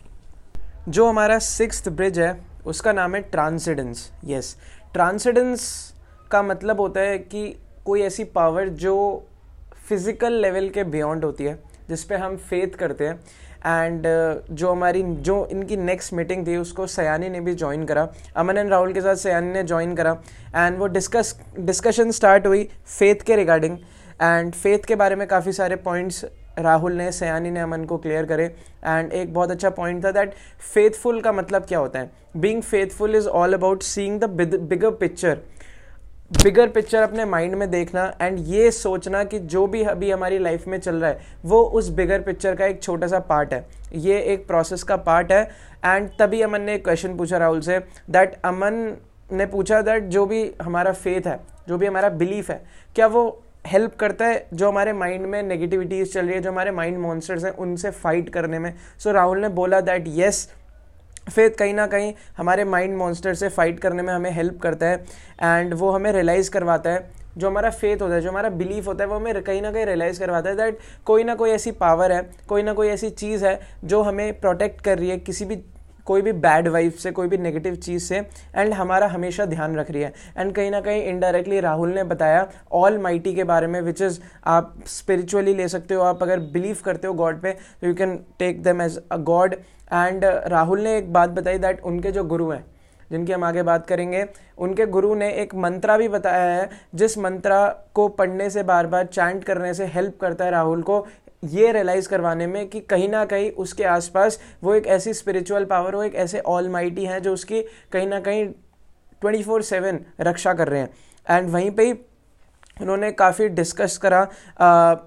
[0.89, 2.31] जो हमारा सिक्स ब्रिज है
[2.65, 4.55] उसका नाम है ट्रांसिडेंस यस
[4.93, 5.67] ट्रांसिडेंस
[6.31, 7.43] का मतलब होता है कि
[7.85, 8.95] कोई ऐसी पावर जो
[9.89, 13.19] फ़िज़िकल लेवल के बियॉन्ड होती है जिस पे हम फेथ करते हैं।
[13.63, 18.07] एंड uh, जो हमारी जो इनकी नेक्स्ट मीटिंग थी उसको सयानी ने भी ज्वाइन करा।
[18.35, 20.11] अमन एंड राहुल के साथ सयानी ने ज्वाइन करा।
[20.55, 22.63] एंड वो डिस्कस डिस्कशन स्टार्ट हुई
[22.99, 23.77] फेथ के रिगार्डिंग
[24.21, 26.25] एंड फेथ के बारे में काफ़ी सारे पॉइंट्स
[26.59, 28.45] राहुल ने सयानी ने अमन को क्लियर करे।
[28.85, 30.33] एंड एक बहुत अच्छा पॉइंट था दैट
[30.73, 32.11] फेथफुल का मतलब क्या होता है?
[32.37, 34.29] Being faithful is all about seeing the
[34.61, 35.37] bigger picture
[36.31, 40.67] bigger picture अपने माइंड में देखना एंड ये सोचना कि जो भी अभी हमारी लाइफ
[40.67, 44.19] में चल रहा है वो उस बिगर पिक्चर का एक छोटा सा पार्ट है। ये
[44.19, 45.43] एक प्रोसेस का पार्ट है
[45.85, 48.97] एंड तभी अमन ने एक क्वेश्चन पूछा राहुल से दैट अमन
[49.31, 52.63] ने पूछा दैट जो भी हमारा फेथ है जो भी हमारा बिलीफ है
[52.95, 56.71] क्या वो हेल्प करता है जो हमारे माइंड में नेगेटिविटीज चल रही है जो हमारे
[56.71, 58.73] माइंड मॉन्स्टर्स हैं उनसे फाइट करने में?
[58.99, 60.47] सो so, राहुल ने बोला दैट येस
[61.29, 65.05] फेथ कहीं ना कहीं हमारे माइंड मॉन्स्टर से फाइट करने में हमें हेल्प करता है
[65.41, 69.03] एंड वो हमें रियलाइज़ करवाता है। जो हमारा फेथ होता है, जो हमारा बिलीफ होता
[69.03, 72.11] है, वो हमें कहीं ना कहीं रियलाइज़ करवाता है दैट कोई ना कोई ऐसी पावर
[72.11, 75.55] है, कोई ना कोई ऐसी चीज़ है जो हमें प्रोटेक्ट कर रही है किसी भी
[76.11, 78.17] कोई भी बैड वाइफ से, कोई भी नेगेटिव चीज़ से
[78.55, 82.47] एंड हमारा हमेशा ध्यान रख रही है। एंड कहीं ना कहीं इनडायरेक्टली राहुल ने बताया
[82.73, 86.77] ऑल माइटी के बारे में विच इज़ आप स्पिरिचुअली ले सकते हो, आप अगर बिलीव
[86.85, 89.55] करते हो गॉड पे तो you can take them as a god
[89.93, 92.63] and Rahul ने एक बात बताई दैट उनके जो गुरु हैं,
[93.11, 94.25] जिनकी हम आगे बात करेंगे,
[94.57, 99.05] उनके गुरु ने एक मंत्रा भी बताया है, जिस मंत्रा को पढ़ने से बार बार
[99.07, 101.05] चैंट करने से हेल्प करता है राहुल को
[101.43, 105.95] ये रियलाइज़ करवाने में कि कहीं ना कहीं उसके आसपास वो एक ऐसी स्पिरिचुअल पावर
[105.95, 108.45] वो एक ऐसे ऑल माइटी हैं जो उसकी कहीं ना कहीं
[109.21, 110.89] ट्वेंटी फोर सेवन रक्षा कर रहे हैं।
[111.29, 111.93] एंड वहीं पे ही
[112.81, 114.27] उन्होंने काफ़ी डिस्कस करा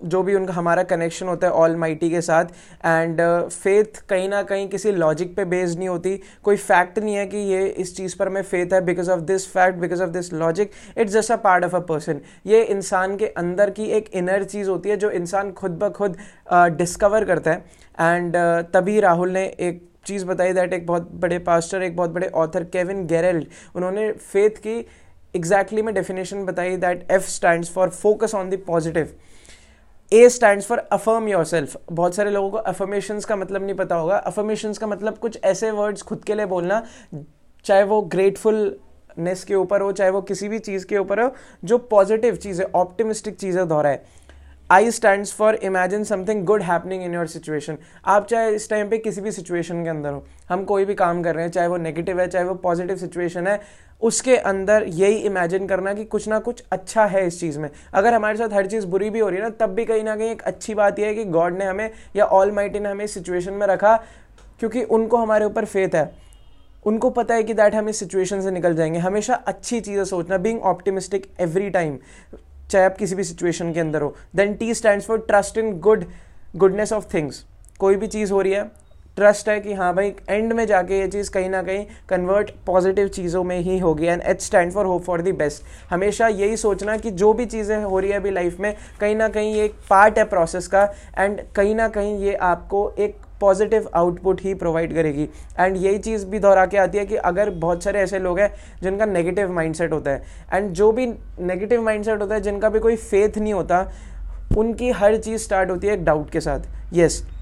[0.05, 2.45] जो भी उनका, हमारा कनेक्शन होता है ऑल माइटी के साथ।
[2.85, 7.27] एंड फेथ कहीं ना कहीं किसी लॉजिक पे बेस्ड नहीं होती। कोई फैक्ट नहीं है
[7.27, 10.33] कि ये इस चीज़ पर मैं फेथ है because of this fact because of this
[10.35, 14.45] logic it's just a part of a person ये इंसान के अंदर की एक इनर
[14.45, 16.17] चीज़ होती है जो इंसान खुद ब खुद
[16.53, 17.65] डिस्कवर करता है।
[18.01, 18.37] एंड
[18.73, 22.65] तभी राहुल ने एक चीज़ बताई दैट एक बहुत बड़े पास्टर एक बहुत बड़े ऑथर
[22.73, 23.45] केविन गेरेल्ड
[23.77, 24.81] उन्होंने फेथ की
[25.37, 29.15] एग्जैक्टली मैं डेफिनेशन बताई that F stand for focus on the positive
[30.13, 34.17] A stand for affirm yourself बहुत सारे लोगों को अफर्मेशन का मतलब नहीं पता होगा।
[34.17, 36.83] अफर्मेशन का मतलब कुछ ऐसे वर्ड्स खुद के लिए बोलना,
[37.65, 41.33] चाहे वो ग्रेटफुलनेस के ऊपर हो, चाहे वो किसी भी चीज़ के ऊपर हो,
[41.65, 44.01] जो पॉजिटिव चीज़ है ऑप्टिमिस्टिक चीज़ें दोहराए।
[44.71, 48.99] I stand for imagine something good happening in your situation आप चाहे इस टाइम पे
[48.99, 51.77] किसी भी सिचुएशन के अंदर हो, हम कोई भी काम कर रहे हैं, चाहे वो
[51.79, 53.61] नेगेटिव है, चाहे वो पॉजिटिव सिचुएशन है
[54.01, 58.15] उसके अंदर यही इमेजिन करना कि कुछ ना कुछ अच्छा है इस चीज़ में। अगर
[58.15, 60.31] हमारे साथ हर चीज़ बुरी भी हो रही है ना, तब भी कहीं ना कहीं
[60.31, 63.53] एक अच्छी बात यह है कि गॉड ने हमें या ऑल माइटी ने हमें सिचुएशन
[63.53, 63.97] में रखा,
[64.61, 66.11] क्योंकि उनको हमारे ऊपर फेथ है।
[66.87, 70.39] उनको पता है कि दैट हम इस सिचुएशन से निकल जाएँगे। हमेशा अच्छी चीज़ें सोचना
[70.39, 71.99] बींग ऑप्टिमिस्टिक एवरी टाइम
[72.71, 76.05] चाहे आप किसी भी सिचुएशन के अंदर हो। Then T stand for trust in good
[76.57, 77.45] goodness of things
[77.79, 78.71] कोई भी चीज़ हो रही है
[79.17, 83.09] ट्रस्ट है कि हाँ भाई एंड में जाके ये चीज़ कहीं ना कहीं कन्वर्ट पॉजिटिव
[83.09, 86.97] चीज़ों में ही होगी and H stand for hope for the best हमेशा यही सोचना
[86.97, 89.75] कि जो भी चीज़ें हो रही है अभी लाइफ में कहीं ना कहीं ये एक
[89.91, 90.83] पार्ट है प्रोसेस का
[91.19, 95.29] एंड कहीं ना कहीं ये आपको एक पॉजिटिव आउटपुट ही प्रोवाइड करेगी.
[95.61, 98.51] एंड यही चीज़ भी दोहरा के आती है कि अगर बहुत सारे ऐसे लोग हैं
[98.83, 100.23] जिनका नेगेटिव माइंडसेट होता है
[100.53, 101.07] एंड जो भी
[101.41, 103.87] नेगेटिव माइंडसेट होता है जिनका भी कोई फेथ नहीं होता
[104.57, 106.61] उनकी हर चीज़ स्टार्ट होती है एक डाउट के साथ.
[106.93, 107.34] Yes yes,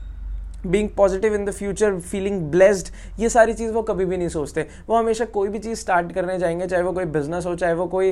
[0.66, 2.88] being positive in the future feeling blessed
[3.20, 6.38] ये सारी चीज़ वो कभी भी नहीं सोचते। वो हमेशा कोई भी चीज़ स्टार्ट करने
[6.38, 8.10] जाएँगे चाहे वो कोई बिज़नेस हो चाहे वो कोई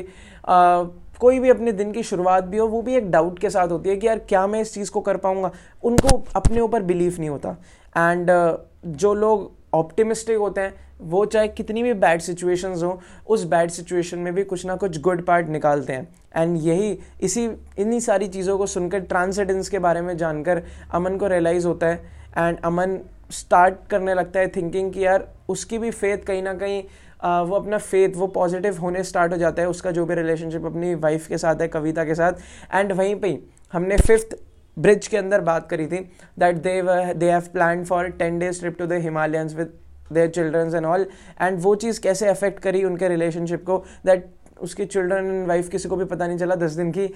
[0.48, 0.82] आ,
[1.20, 3.90] कोई भी अपने दिन की शुरुआत भी हो वो भी एक डाउट के साथ होती
[3.90, 5.50] है कि यार क्या मैं इस चीज़ को कर पाऊँगा।
[5.84, 7.56] उनको अपने ऊपर बिलीव नहीं होता।
[7.96, 13.44] एंड uh, जो लोग ऑप्टिमिस्टिक होते हैं वो चाहे कितनी भी बैड सिचुएशंस हो उस
[13.44, 17.44] बैड सिचुएशन में भी कुछ ना कुछ गुड पार्ट निकालते हैं। एंड यही इसी
[17.78, 22.19] इन्हीं सारी चीज़ों को सुनकर ट्रांसेडेंस के बारे में जानकर अमन को रियलाइज़ होता है
[22.38, 22.99] एंड अमन
[23.31, 26.83] स्टार्ट करने लगता है थिंकिंग कि यार उसकी भी फेथ कहीं ना कहीं
[27.23, 30.64] आ, वो अपना फेथ वो पॉजिटिव होने स्टार्ट हो जाता है उसका जो भी रिलेशनशिप
[30.66, 32.33] अपनी वाइफ के साथ है कविता के साथ।
[32.75, 33.38] एंड वहीं पे
[33.73, 34.37] हमने फिफ्थ
[34.77, 35.99] ब्रिज के अंदर बात करी थी
[36.38, 36.81] that they
[37.14, 39.73] they have plan for ten days trip to the Himalayans with
[40.12, 41.07] their childrens and all
[41.40, 44.29] and वो चीज़ कैसे अफेक्ट करी उनके रिलेशनशिप को दैट
[44.61, 47.09] उसके चिल्ड्रन एंड वाइफ किसी को भी पता नहीं चला दस दिन की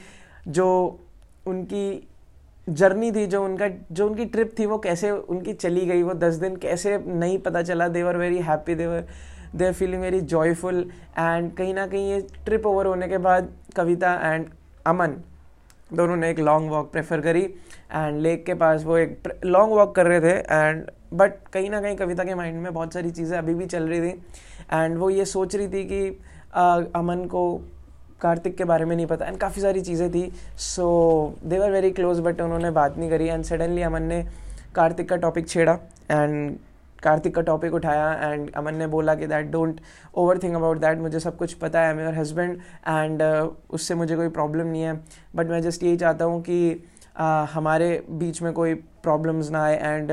[0.48, 0.66] जो
[1.46, 1.86] उनकी
[2.68, 6.34] जर्नी थी जो उनका जो उनकी ट्रिप थी वो कैसे उनकी चली गई वो दस
[6.34, 9.04] दिन कैसे नहीं पता चला। They were very happy they were
[9.54, 10.80] they are feeling very joyful
[11.18, 14.46] and कहीं ना कहीं ये ट्रिप ओवर होने के बाद कविता एंड
[14.86, 15.16] अमन
[15.90, 19.94] दोनों ने एक लॉन्ग वॉक प्रेफर करी एंड लेक के पास वो एक लॉन्ग वॉक
[19.96, 23.36] कर रहे थे एंड बट कहीं ना कहीं कविता के माइंड में बहुत सारी चीज़ें
[23.38, 24.22] अभी भी चल रही थी
[24.72, 26.18] एंड वो ये सोच रही थी कि
[26.54, 27.44] आ, अमन को
[28.20, 31.90] कार्तिक के बारे में नहीं पता। एंड काफ़ी सारी चीज़ें थी। So they were very
[31.90, 34.22] close but उन्होंने बात नहीं करी। एंड सडनली अमन ने
[34.74, 35.78] कार्तिक का टॉपिक छेड़ा।
[36.10, 36.56] एंड
[37.02, 39.80] कार्तिक का टॉपिक उठाया। एंड अमन ने बोला कि that don't
[40.38, 42.56] overthink about that मुझे सब कुछ पता है। मेरा हस्बैंड
[42.88, 43.22] एंड
[43.70, 44.94] उससे मुझे कोई प्रॉब्लम नहीं है।
[45.36, 46.86] बट मैं जस्ट यही चाहता हूँ कि
[47.20, 50.12] uh, हमारे बीच में कोई प्रॉब्लम्स ना आए। एंड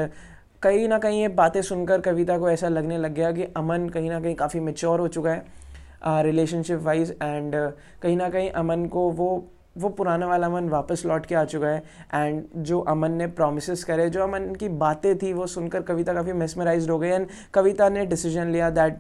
[0.64, 4.10] कहीं ना कहीं ये बातें सुनकर कविता को ऐसा लगने लग गया कि अमन कहीं
[4.10, 5.61] ना कहीं काफ़ी मेच्योर हो चुका है।
[6.06, 7.56] रिलेशनशिप वाइज एंड
[8.02, 11.68] कहीं ना कहीं अमन को वो वो पुराना वाला अमन वापस लौट के आ चुका
[11.68, 11.84] है
[12.14, 16.34] एंड जो अमन ने प्रोमिस करे, जो अमन की बातें थी, वो सुनकर कविता काफ़ी
[16.34, 19.00] मेसमराइज हो गई एंड कविता ने डिसीज़न लिया दैट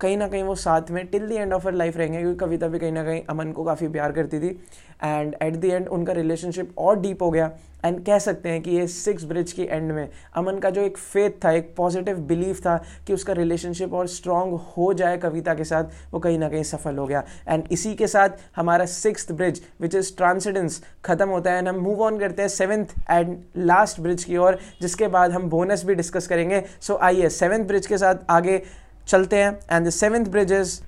[0.00, 2.68] कहीं ना कहीं वो साथ में till the end of her life रहेंगे, क्योंकि कविता
[2.68, 4.58] भी कहीं ना कहीं अमन को काफ़ी प्यार करती थी।
[5.04, 7.50] एंड एट द एंड उनका रिलेशनशिप और डीप हो गया।
[7.84, 10.96] एंड कह सकते हैं कि ये सिक्स ब्रिज की एंड में अमन का जो एक
[10.96, 15.64] फेथ था, एक पॉजिटिव बिलीफ था कि उसका रिलेशनशिप और स्ट्रांग हो जाए कविता के
[15.64, 19.62] साथ, वो कहीं ना कहीं सफल हो गया। एंड इसी के साथ हमारा six bridge
[19.80, 24.00] which is transcendence खत्म होता है। एंड हम मूव ऑन करते हैं सेवन्थ एंड लास्ट
[24.00, 27.98] ब्रिज की ओर, जिसके बाद हम बोनस भी डिस्कस करेंगे। सो आइए सेवन्थ ब्रिज के
[27.98, 28.62] साथ आगे
[29.10, 29.58] चलते हैं.
[29.70, 30.80] And the seventh bridge is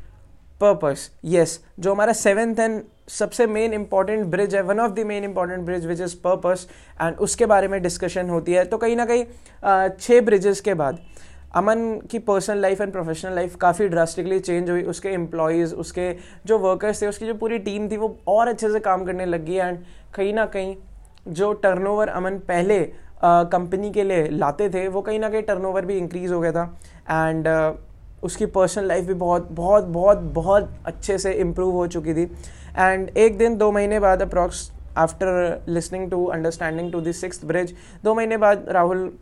[0.60, 5.24] purpose yes जो हमारा सेवेंथ एंड सबसे मेन इंपॉर्टेंट ब्रिज है one of the main
[5.24, 6.66] important bridge which is purpose
[7.00, 8.64] and उसके बारे में डिस्कशन होती है.
[8.64, 9.24] तो कहीं ना कहीं
[9.98, 10.98] छः ब्रिजेस के बाद
[11.56, 11.80] अमन
[12.10, 14.82] की personal life and professional life काफ़ी ड्रास्टिकली चेंज हुई.
[14.82, 16.10] उसके एम्प्लॉयज़ उसके
[16.46, 19.50] जो वर्कर्स थे उसकी जो पूरी टीम थी वो और अच्छे से काम करने लग
[19.50, 19.78] एंड
[20.14, 20.74] कहीं ना कहीं
[21.28, 22.80] जो टर्नओवर अमन पहले
[23.24, 26.52] कंपनी uh, के लिए लाते थे वो कहीं ना कहीं टर्नओवर भी इंक्रीज़ हो गया
[26.52, 26.64] था.
[27.10, 27.91] एंड uh,
[28.22, 32.22] उसकी पर्सनल लाइफ भी बहुत बहुत बहुत बहुत अच्छे से इम्प्रूव हो चुकी थी।
[32.78, 37.74] एंड एक दिन, दो महीने बाद approx after listening to understanding to this six bridge
[38.04, 39.12] दो महीने बाद राहुल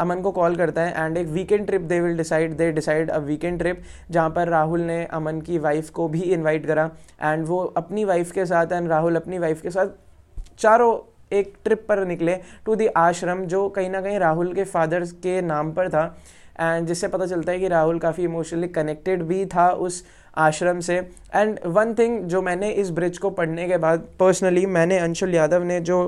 [0.00, 3.18] अमन को कॉल करता है एंड एक weekend trip they will decide they decide a
[3.20, 6.90] weekend trip जहाँ पर राहुल ने अमन की वाइफ को भी इनवाइट करा।
[7.22, 9.86] एंड वो अपनी वाइफ के साथ एंड राहुल अपनी वाइफ के साथ
[10.58, 10.98] चारों
[11.36, 12.36] एक ट्रिप पर निकले
[12.66, 16.04] टू द आश्रम जो कहीं ना कहीं राहुल के फादर के नाम पर था।
[16.60, 20.04] एंड जिससे पता चलता है कि राहुल काफ़ी इमोशनली कनेक्टेड भी था उस
[20.38, 20.96] आश्रम से।
[21.34, 25.62] एंड वन थिंग जो मैंने इस ब्रिज को पढ़ने के बाद पर्सनली मैंने अंशुल यादव
[25.64, 26.06] ने जो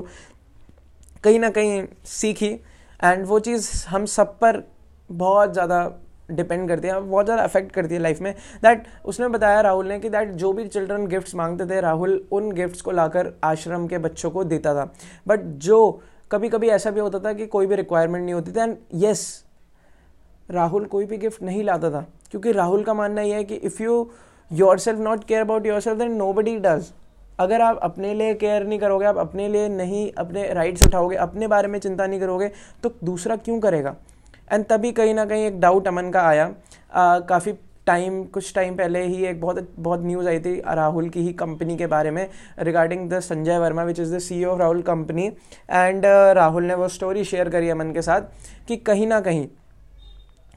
[1.23, 2.51] कहीं ना कहीं सीखी।
[2.99, 4.63] एंड वो चीज़ हम सब पर
[5.09, 5.91] बहुत ज़्यादा
[6.31, 9.99] डिपेंड करती है, बहुत ज़्यादा अफेक्ट करती है लाइफ में। दैट उसने बताया राहुल ने
[9.99, 13.97] कि दैट जो भी चिल्ड्रन गिफ्ट्स मांगते थे, राहुल उन गिफ्ट्स को लाकर आश्रम के
[13.97, 14.91] बच्चों को देता था।
[15.27, 18.59] बट जो कभी कभी ऐसा भी होता था कि कोई भी रिक्वायरमेंट नहीं होती थी।
[18.59, 19.43] एंड येस
[20.53, 23.81] राहुल कोई भी गिफ्ट नहीं लाता था। क्योंकि राहुल का मानना यह है कि if
[23.83, 24.09] you
[24.79, 26.91] yourself not care about yourself then nobody does
[27.39, 31.47] अगर आप अपने लिए केयर नहीं करोगे, आप अपने लिए नहीं, अपने राइट्स उठाओगे, अपने
[31.47, 32.51] बारे में चिंता नहीं करोगे
[32.83, 33.95] तो दूसरा क्यों करेगा?
[34.51, 36.53] एंड तभी कहीं ना कहीं एक डाउट अमन का आया।
[36.95, 37.53] काफ़ी
[37.85, 41.75] टाइम कुछ टाइम पहले ही एक बहुत बहुत न्यूज़ आई थी राहुल की ही कंपनी
[41.77, 42.27] के बारे में
[42.59, 45.25] regarding the Sanjay Verma which is the C of Rahul company
[45.71, 48.21] and Rahul ने वो स्टोरी शेयर करी अमन के साथ
[48.67, 49.47] कि कहीं ना कहीं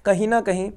[0.06, 0.70] कहीं ना कहीं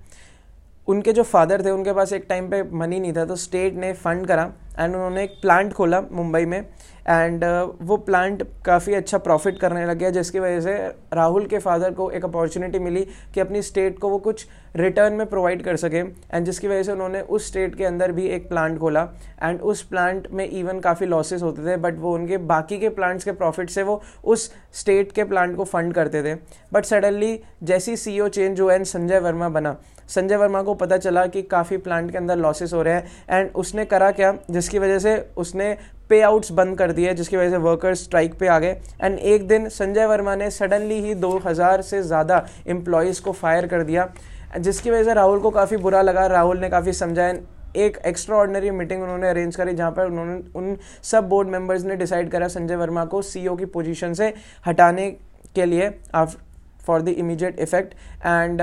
[0.90, 3.94] उनके जो फादर थे उनके पास एक टाइम पे मनी नहीं था तो स्टेट ने
[3.94, 6.66] फंड करा एंड उन्होंने एक प्लांट खोला मुंबई में
[7.08, 10.74] एंड uh, वो प्लांट काफ़ी अच्छा प्रॉफिट करने लग गया जिसकी वजह से
[11.14, 15.26] राहुल के फादर को एक अपॉर्चुनिटी मिली कि अपनी स्टेट को वो कुछ रिटर्न में
[15.28, 18.80] प्रोवाइड कर सके एंड जिसकी वजह से उन्होंने उस स्टेट के अंदर भी एक प्लांट
[18.80, 19.08] खोला
[19.44, 23.26] एंड उस प्लांट में इवन काफ़ी लॉसेस होते थे बट वो उनके बाकी के प्लांट्स
[23.26, 26.36] के प्रॉफिट से वो उस स्टेट के प्लांट को फंड करते थे.
[26.74, 29.78] बट सडनली जैसी सी चेंज हुआ एंड संजय वर्मा बना
[30.10, 33.50] संजय वर्मा को पता चला कि काफ़ी प्लांट के अंदर लॉसेस हो रहे हैं एंड
[33.56, 34.34] उसने करा क्या?
[34.50, 35.76] जिसकी वजह से उसने
[36.10, 39.48] पे आउट्स बंद कर दिए, जिसकी वजह से वर्कर्स स्ट्राइक पे आ गए। एंड एक
[39.48, 44.10] दिन संजय वर्मा ने सडनली ही 2000 से ज़्यादा एम्प्लॉयज़ को फायर कर दिया,
[44.58, 47.34] जिसकी वजह से राहुल को काफ़ी बुरा लगा। राहुल ने काफ़ी समझाया।
[47.78, 51.96] एक एक्स्ट्रा ऑर्डनरी मीटिंग उन्होंने अरेंज करी, जहाँ पर उन्होंने, उन सब बोर्ड मेंबर्स ने
[51.96, 54.34] डिसाइड करा संजय वर्मा को सीईओ की पोजीशन से
[54.68, 55.10] हटाने
[55.56, 57.94] के लिए for the immediate effect
[58.26, 58.62] and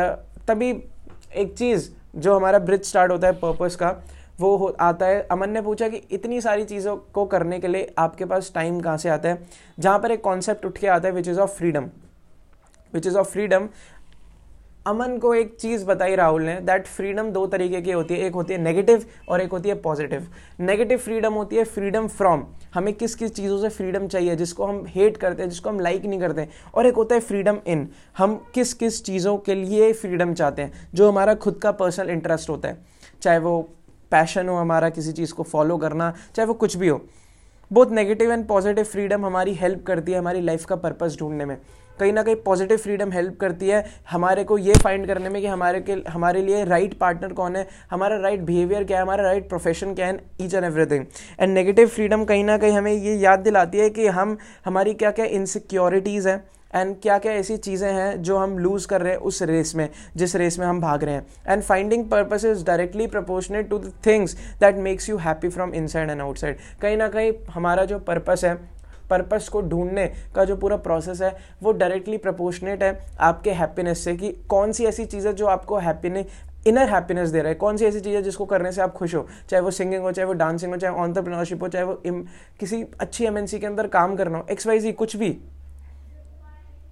[0.49, 0.73] तभी
[1.35, 3.91] एक चीज़ जो हमारा ब्रिज स्टार्ट होता है पर्पस का,
[4.41, 7.95] वो हो, आता है। अमन ने पूछा कि इतनी सारी चीज़ों को करने के लिए
[7.99, 9.47] आपके पास टाइम कहाँ से आता है?
[9.79, 11.89] जहाँ पर एक कॉन्सेप्ट उठ के आता है which is of freedom
[12.93, 13.69] which is of freedom
[14.87, 18.35] Aman को एक चीज़ बताई राहुल ने दैट फ्रीडम दो तरीके की होती है, एक
[18.35, 20.27] होती है नेगेटिव और एक होती है पॉजिटिव
[20.61, 22.45] नेगेटिव फ्रीडम होती है फ्रीडम फ्रॉम
[22.75, 26.05] हमें किस किस चीज़ों से फ्रीडम चाहिए, जिसको हम हेट करते हैं, जिसको हम लाइक
[26.05, 30.35] नहीं करते और एक होता है फ्रीडम इन हम किस किस चीज़ों के लिए फ्रीडम
[30.35, 32.79] चाहते हैं, जो हमारा खुद का पर्सनल इंटरेस्ट होता है?
[33.23, 33.61] चाहे वो
[34.13, 37.01] पैशन हो हमारा किसी चीज़ को फॉलो करना, चाहे वो कुछ भी हो.
[37.71, 41.57] बहुत नेगेटिव एंड पॉजिटिव फ्रीडम हमारी हेल्प करती है हमारी लाइफ का पर्पस ढूँढने में.
[41.99, 45.49] कहीं ना कहीं पॉजिटिव फ्रीडम हेल्प करती है। हमारे को ये फाइंड करने में कि
[45.49, 49.49] हमारे के, हमारे लिए राइट पार्टनर कौन है, हमारा राइट बिहेवियर क्या है, हमारा राइट
[49.49, 51.05] प्रोफेशन क्या है each and everything
[51.41, 55.11] and negative freedom कहीं ना कहीं हमें ये याद दिलाती है कि हम, हमारी क्या
[55.11, 59.19] क्या इनसिक्योरिटीज़ हैं एंड क्या क्या ऐसी चीज़ें हैं जो हम लूज़ कर रहे हैं
[59.21, 63.07] उस रेस में, जिस रेस में हम भाग रहे हैं। And finding purpose is directly
[63.07, 67.33] proportionate to the things that makes you happy from inside and outside कहीं ना कहीं
[67.51, 68.55] हमारा जो पर्पस है
[69.11, 74.17] पर्पस को ढूँढने का जो पूरा प्रोसेस है वो डायरेक्टली प्रपोर्शनेट है आपके हैप्पीनेस से
[74.17, 77.77] कि कौन सी ऐसी चीज़ है जो आपको हैप्पीनेस इनर हैप्पीनेस दे रहा है। कौन
[77.77, 79.27] सी ऐसी चीज़ है जिसको करने से आप खुश हो?
[79.49, 82.25] चाहे वो सिंगिंग हो चाहे वो डांसिंग हो चाहे ऑन्टरप्रिनरशिप हो चाहे वो इम,
[82.61, 85.37] किसी अच्छी एमएनसी के अंदर काम करना हो एक्स वाई जी कुछ भी।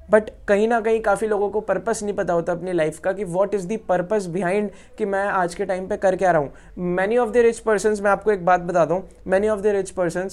[0.09, 3.25] बट कहीं ना कहीं काफ़ी लोगों को पर्पस नहीं पता होता अपनी लाइफ का कि
[3.25, 6.53] what is the purpose behind कि मैं आज के टाइम पे कर क्या रहा हूँ।
[6.95, 9.91] Many of the rich person मैं आपको एक बात बता दूँ। Many of the rich
[9.91, 10.29] person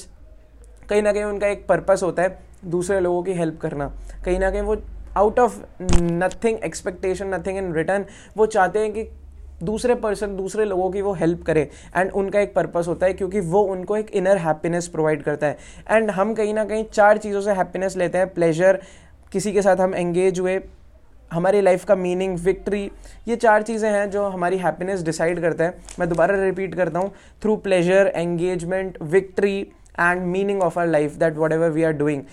[0.91, 3.85] कहीं ना कहीं उनका एक पर्पस होता है दूसरे लोगों की हेल्प करना।
[4.25, 4.75] कहीं ना कहीं वो
[5.17, 8.05] out of nothing expectation nothing in return
[8.37, 9.07] वो चाहते हैं कि
[9.63, 11.61] दूसरे पर्सन दूसरे लोगों की वो हेल्प करे
[11.95, 15.57] एंड उनका एक पर्पस होता है क्योंकि वो उनको एक इनर हैप्पीनेस प्रोवाइड करता है।
[15.89, 18.81] एंड हम कहीं ना कहीं चार चीज़ों से हैप्पीनेस लेते हैं प्लेजर
[19.31, 20.59] किसी के साथ हम एंगेज हुए,
[21.31, 22.89] हमारी लाइफ का मीनिंग विक्ट्री
[23.27, 27.13] ये चार चीज़ें हैं जो हमारी हैप्पीनेस डिसाइड करता है। मैं दोबारा रिपीट करता हूँ
[27.41, 29.61] through pleasure engagement victory
[29.99, 32.23] and meaning of our life that whatever we are doing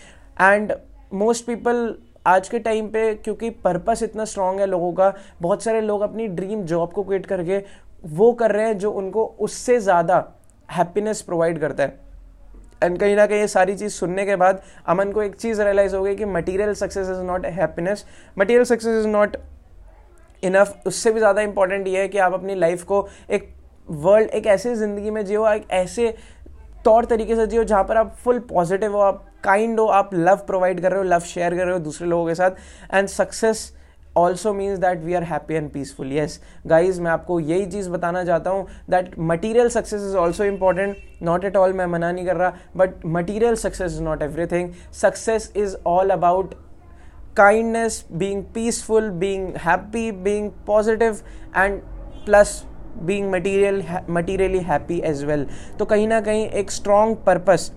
[0.40, 0.73] and
[1.14, 1.94] most people
[2.27, 6.27] आज के टाइम पे, क्योंकि पर्पस इतना स्ट्रांग है लोगों का, बहुत सारे लोग अपनी
[6.29, 7.62] ड्रीम जॉब को क्विट करके
[8.07, 10.25] वो कर रहे हैं जो उनको उससे ज़्यादा
[10.68, 11.99] हैप्पीनेस प्रोवाइड करता है।
[12.83, 15.97] एंड कहीं ना कहीं ये सारी चीज़ सुनने के बाद अमन को एक चीज़ रियलाइज़
[15.97, 18.05] हो गई कि material success is not happiness
[18.38, 19.37] material success is not
[20.42, 23.49] enough उससे भी ज़्यादा इंपॉर्टेंट ये है कि आप अपनी लाइफ को एक
[23.88, 26.14] वर्ल्ड एक ऐसी ज़िंदगी में जियो, एक ऐसे
[26.85, 30.37] तौर तरीके से जियो, जहाँ पर आप फुल पॉजिटिव हो, आप काइंड हो, आप लव
[30.47, 33.73] प्रोवाइड कर रहे हो लव शेयर कर रहे हो दूसरे लोगों के साथ and success
[34.17, 38.25] also means that we are happy and peaceful yes guys मैं आपको यही चीज़ बताना
[38.25, 42.37] चाहता हूँ that material success is also important not at all मैं मना नहीं कर
[42.37, 46.55] रहा but material success is not everything success is all about
[47.37, 51.21] kindness being peaceful being happy being positive
[51.57, 51.81] and
[52.25, 52.62] plus
[53.01, 55.47] being material materially happy as well
[55.79, 57.71] तो कहीं ना कहीं एक स्ट्रॉन्ग पर्पस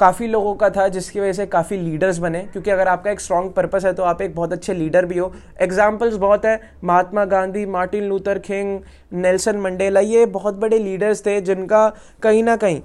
[0.00, 3.52] काफ़ी लोगों का था, जिसकी वजह से काफ़ी लीडर्स बने। क्योंकि अगर आपका एक स्ट्रॉन्ग
[3.52, 7.64] पर्पस है तो आप एक बहुत अच्छे लीडर भी हो। एग्जाम्पल्स बहुत है। Mahatma Gandhi,
[7.66, 8.80] Martin Luther King,
[9.12, 11.88] Nelson Mandela, ये बहुत बड़े लीडर्स थे, जिनका
[12.22, 12.80] कहीं ना कहीं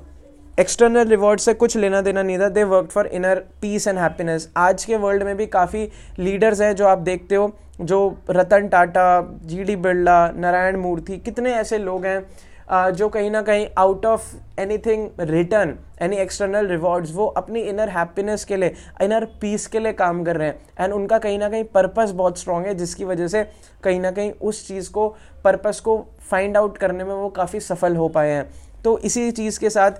[0.57, 4.49] एक्सटर्नल रिवॉर्ड से कुछ लेना देना नहीं था। They work for inner peace and happiness
[4.57, 5.87] आज के वर्ल्ड में भी काफ़ी
[6.19, 11.53] लीडर्स हैं, जो आप देखते हो। जो रतन टाटा जी डी बिरला नारायण मूर्ति कितने
[11.55, 14.23] ऐसे लोग हैं जो कहीं ना कहीं out of
[14.61, 19.93] anything return any external rewards वो अपनी इनर हैप्पीनेस के लिए इनर पीस के लिए
[19.93, 23.27] काम कर रहे हैं। एंड उनका कहीं ना कहीं पर्पस बहुत स्ट्रांग है जिसकी वजह
[23.27, 23.43] से
[23.83, 25.07] कहीं ना कहीं उस चीज़ को
[25.43, 25.97] पर्पस को
[26.31, 28.49] फाइंड आउट करने में वो काफ़ी सफल हो पाए हैं।
[28.83, 29.91] तो इसी चीज़ के साथ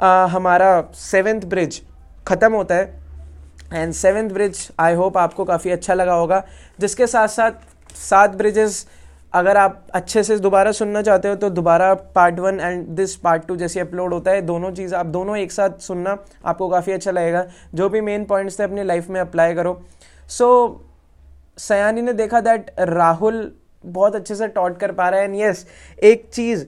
[0.00, 1.82] आ, हमारा सेवेंथ ब्रिज
[2.28, 3.00] ख़त्म होता है।
[3.72, 6.42] And seventh bridge I hope आपको काफ़ी अच्छा लगा होगा।
[6.82, 8.86] जिसके साथ साथ सात ब्रिजेस
[9.32, 13.46] अगर आप अच्छे से दोबारा सुनना चाहते हो तो दोबारा part one and this part
[13.46, 17.10] two जैसे अपलोड होता है दोनों चीज़ आप दोनों एक साथ सुनना आपको काफ़ी अच्छा
[17.10, 19.80] लगेगा। जो भी मेन पॉइंट्स थे अपनी लाइफ में अप्लाई करो।
[20.30, 23.40] सो so, सयानी ने देखा दैट राहुल
[23.84, 25.66] बहुत अच्छे से टॉट कर पा रहा है एंड यस
[26.02, 26.66] एक चीज़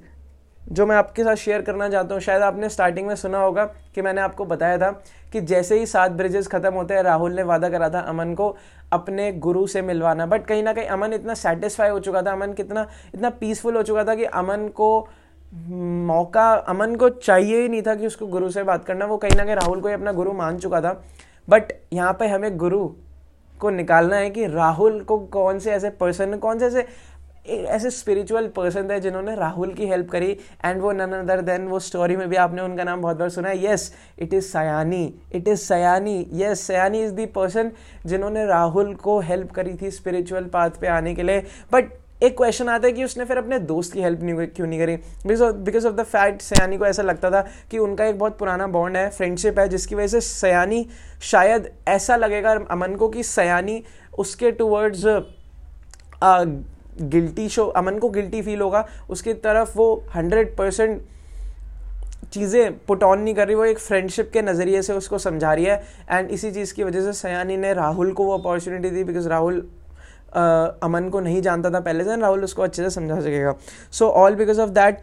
[0.65, 4.03] जो मैं आपके साथ शेयर करना चाहता हूँ, शायद आपने स्टार्टिंग में सुना होगा कि
[4.03, 4.91] मैंने आपको बताया था
[5.33, 8.55] कि जैसे ही सात ब्रिजेस खत्म होते हैं, राहुल ने वादा करा था अमन को
[8.93, 12.53] अपने गुरु से मिलवाना। बट कहीं ना कहीं अमन इतना सेटिस्फाई हो चुका था, अमन
[12.53, 15.09] कितना, इतना पीसफुल हो चुका था कि अमन को
[15.53, 19.37] मौका, अमन को चाहिए ही नहीं था कि उसको गुरु से बात करना। वो कहीं
[19.37, 20.93] ना कहीं राहुल को ही अपना गुरु मान चुका था।
[21.49, 22.89] बट यहाँ पे हमें गुरु
[23.61, 26.87] को निकालना है कि राहुल को कौन से ऐसे पर्सन कौन से ऐसे
[27.45, 30.31] ऐसे स्पिरिचुअल पर्सन थे जिन्होंने राहुल की हेल्प करी
[30.65, 33.49] एंड वो नन अदर देन वो स्टोरी में भी आपने उनका नाम बहुत बार सुना
[33.49, 35.03] है। Yes it is Sayani
[35.35, 37.71] it is Sayani yes Sayani is the person
[38.07, 41.93] जिन्होंने राहुल को हेल्प करी थी स्पिरिचुअल पाथ पे आने के लिए। बट
[42.23, 44.97] एक क्वेश्चन आता है कि उसने फिर अपने दोस्त की हेल्प नहीं क्यों नहीं करी?
[45.27, 47.41] Because of the fact Sayani को ऐसा लगता था
[47.71, 50.87] कि उनका एक बहुत पुराना बॉन्ड है फ्रेंडशिप है, जिसकी वजह से सयानी
[51.23, 53.83] शायद ऐसा लगेगा अमन को कि सयानी
[54.19, 55.05] उसके टूवर्ड्स
[57.01, 61.03] गिल्टी शो, अमन को गिल्टी फील होगा। उसकी तरफ़ वो हंड्रेड परसेंट
[62.33, 65.65] चीज़ें पुट ऑन नहीं कर रही, वो एक फ्रेंडशिप के नज़रिए से उसको समझा रही
[65.65, 69.29] है। एंड इसी चीज़ की वजह से सयानी ने राहुल को वो अपॉर्चुनिटी दी बिकॉज़
[69.29, 69.67] राहुल
[70.37, 73.55] अमन को नहीं जानता था पहले से राहुल उसको अच्छे से समझा सकेगा।
[73.93, 74.99] So all because of that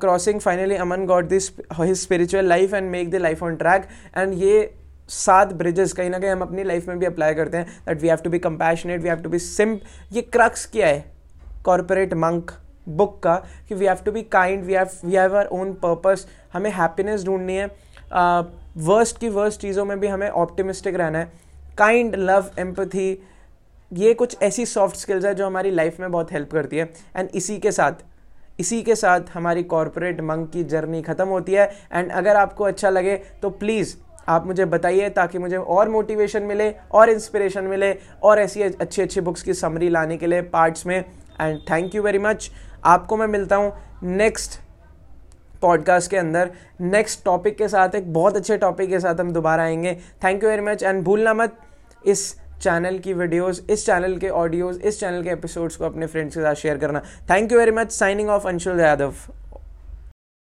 [0.00, 4.34] crossing finally Aman got this his spiritual life and make the life on track and
[4.34, 4.74] ये
[5.08, 8.08] सात ब्रिजेस कहीं ना कहीं हम अपनी लाइफ में भी अप्लाई करते हैं that we
[8.08, 9.80] have to be compassionate we have to be simple
[10.12, 11.11] ये क्रक्स क्या है?
[11.64, 12.50] कॉरपोरेट मंक
[12.88, 13.34] बुक का
[13.68, 17.24] कि we have to be kind we have we have our own purpose हमें हैप्पीनेस
[17.24, 17.66] ढूंढनी है।
[18.76, 21.32] वर्स्ट uh, की वर्स्ट चीज़ों में भी हमें ऑप्टिमिस्टिक रहना है।
[21.78, 23.22] काइंड लव एम्पथी
[23.92, 27.28] ये कुछ ऐसी सॉफ्ट स्किल्स है जो हमारी लाइफ में बहुत हेल्प करती है। एंड
[27.34, 28.04] इसी के साथ
[28.60, 32.90] इसी के साथ हमारी कॉरपोरेट मंग की जर्नी ख़त्म होती है। एंड अगर आपको अच्छा
[32.90, 33.94] लगे तो प्लीज़
[34.28, 39.20] आप मुझे बताइए ताकि मुझे और मोटिवेशन मिले और इंस्पिरेशन मिले और ऐसी अच्छी अच्छी
[39.20, 41.04] बुक्स की समरी लाने के लिए पार्ट्स में।
[41.42, 42.50] And thank you very much.
[42.84, 43.72] आपको मैं मिलता हूँ
[44.02, 44.60] नेक्स्ट
[45.62, 49.62] पॉडकास्ट के अंदर। नेक्स्ट टॉपिक के साथ, एक बहुत अच्छे टॉपिक के साथ हम दोबारा
[49.62, 51.58] आएँगे। Thank you very much and भूलना मत
[52.06, 56.34] इस चैनल की वीडियोस, इस चैनल के ऑडियोज इस चैनल के एपिसोड्स को अपने फ्रेंड्स
[56.34, 57.92] के साथ शेयर करना। Thank you very much.
[57.92, 59.14] Signing off Anshul Yadav.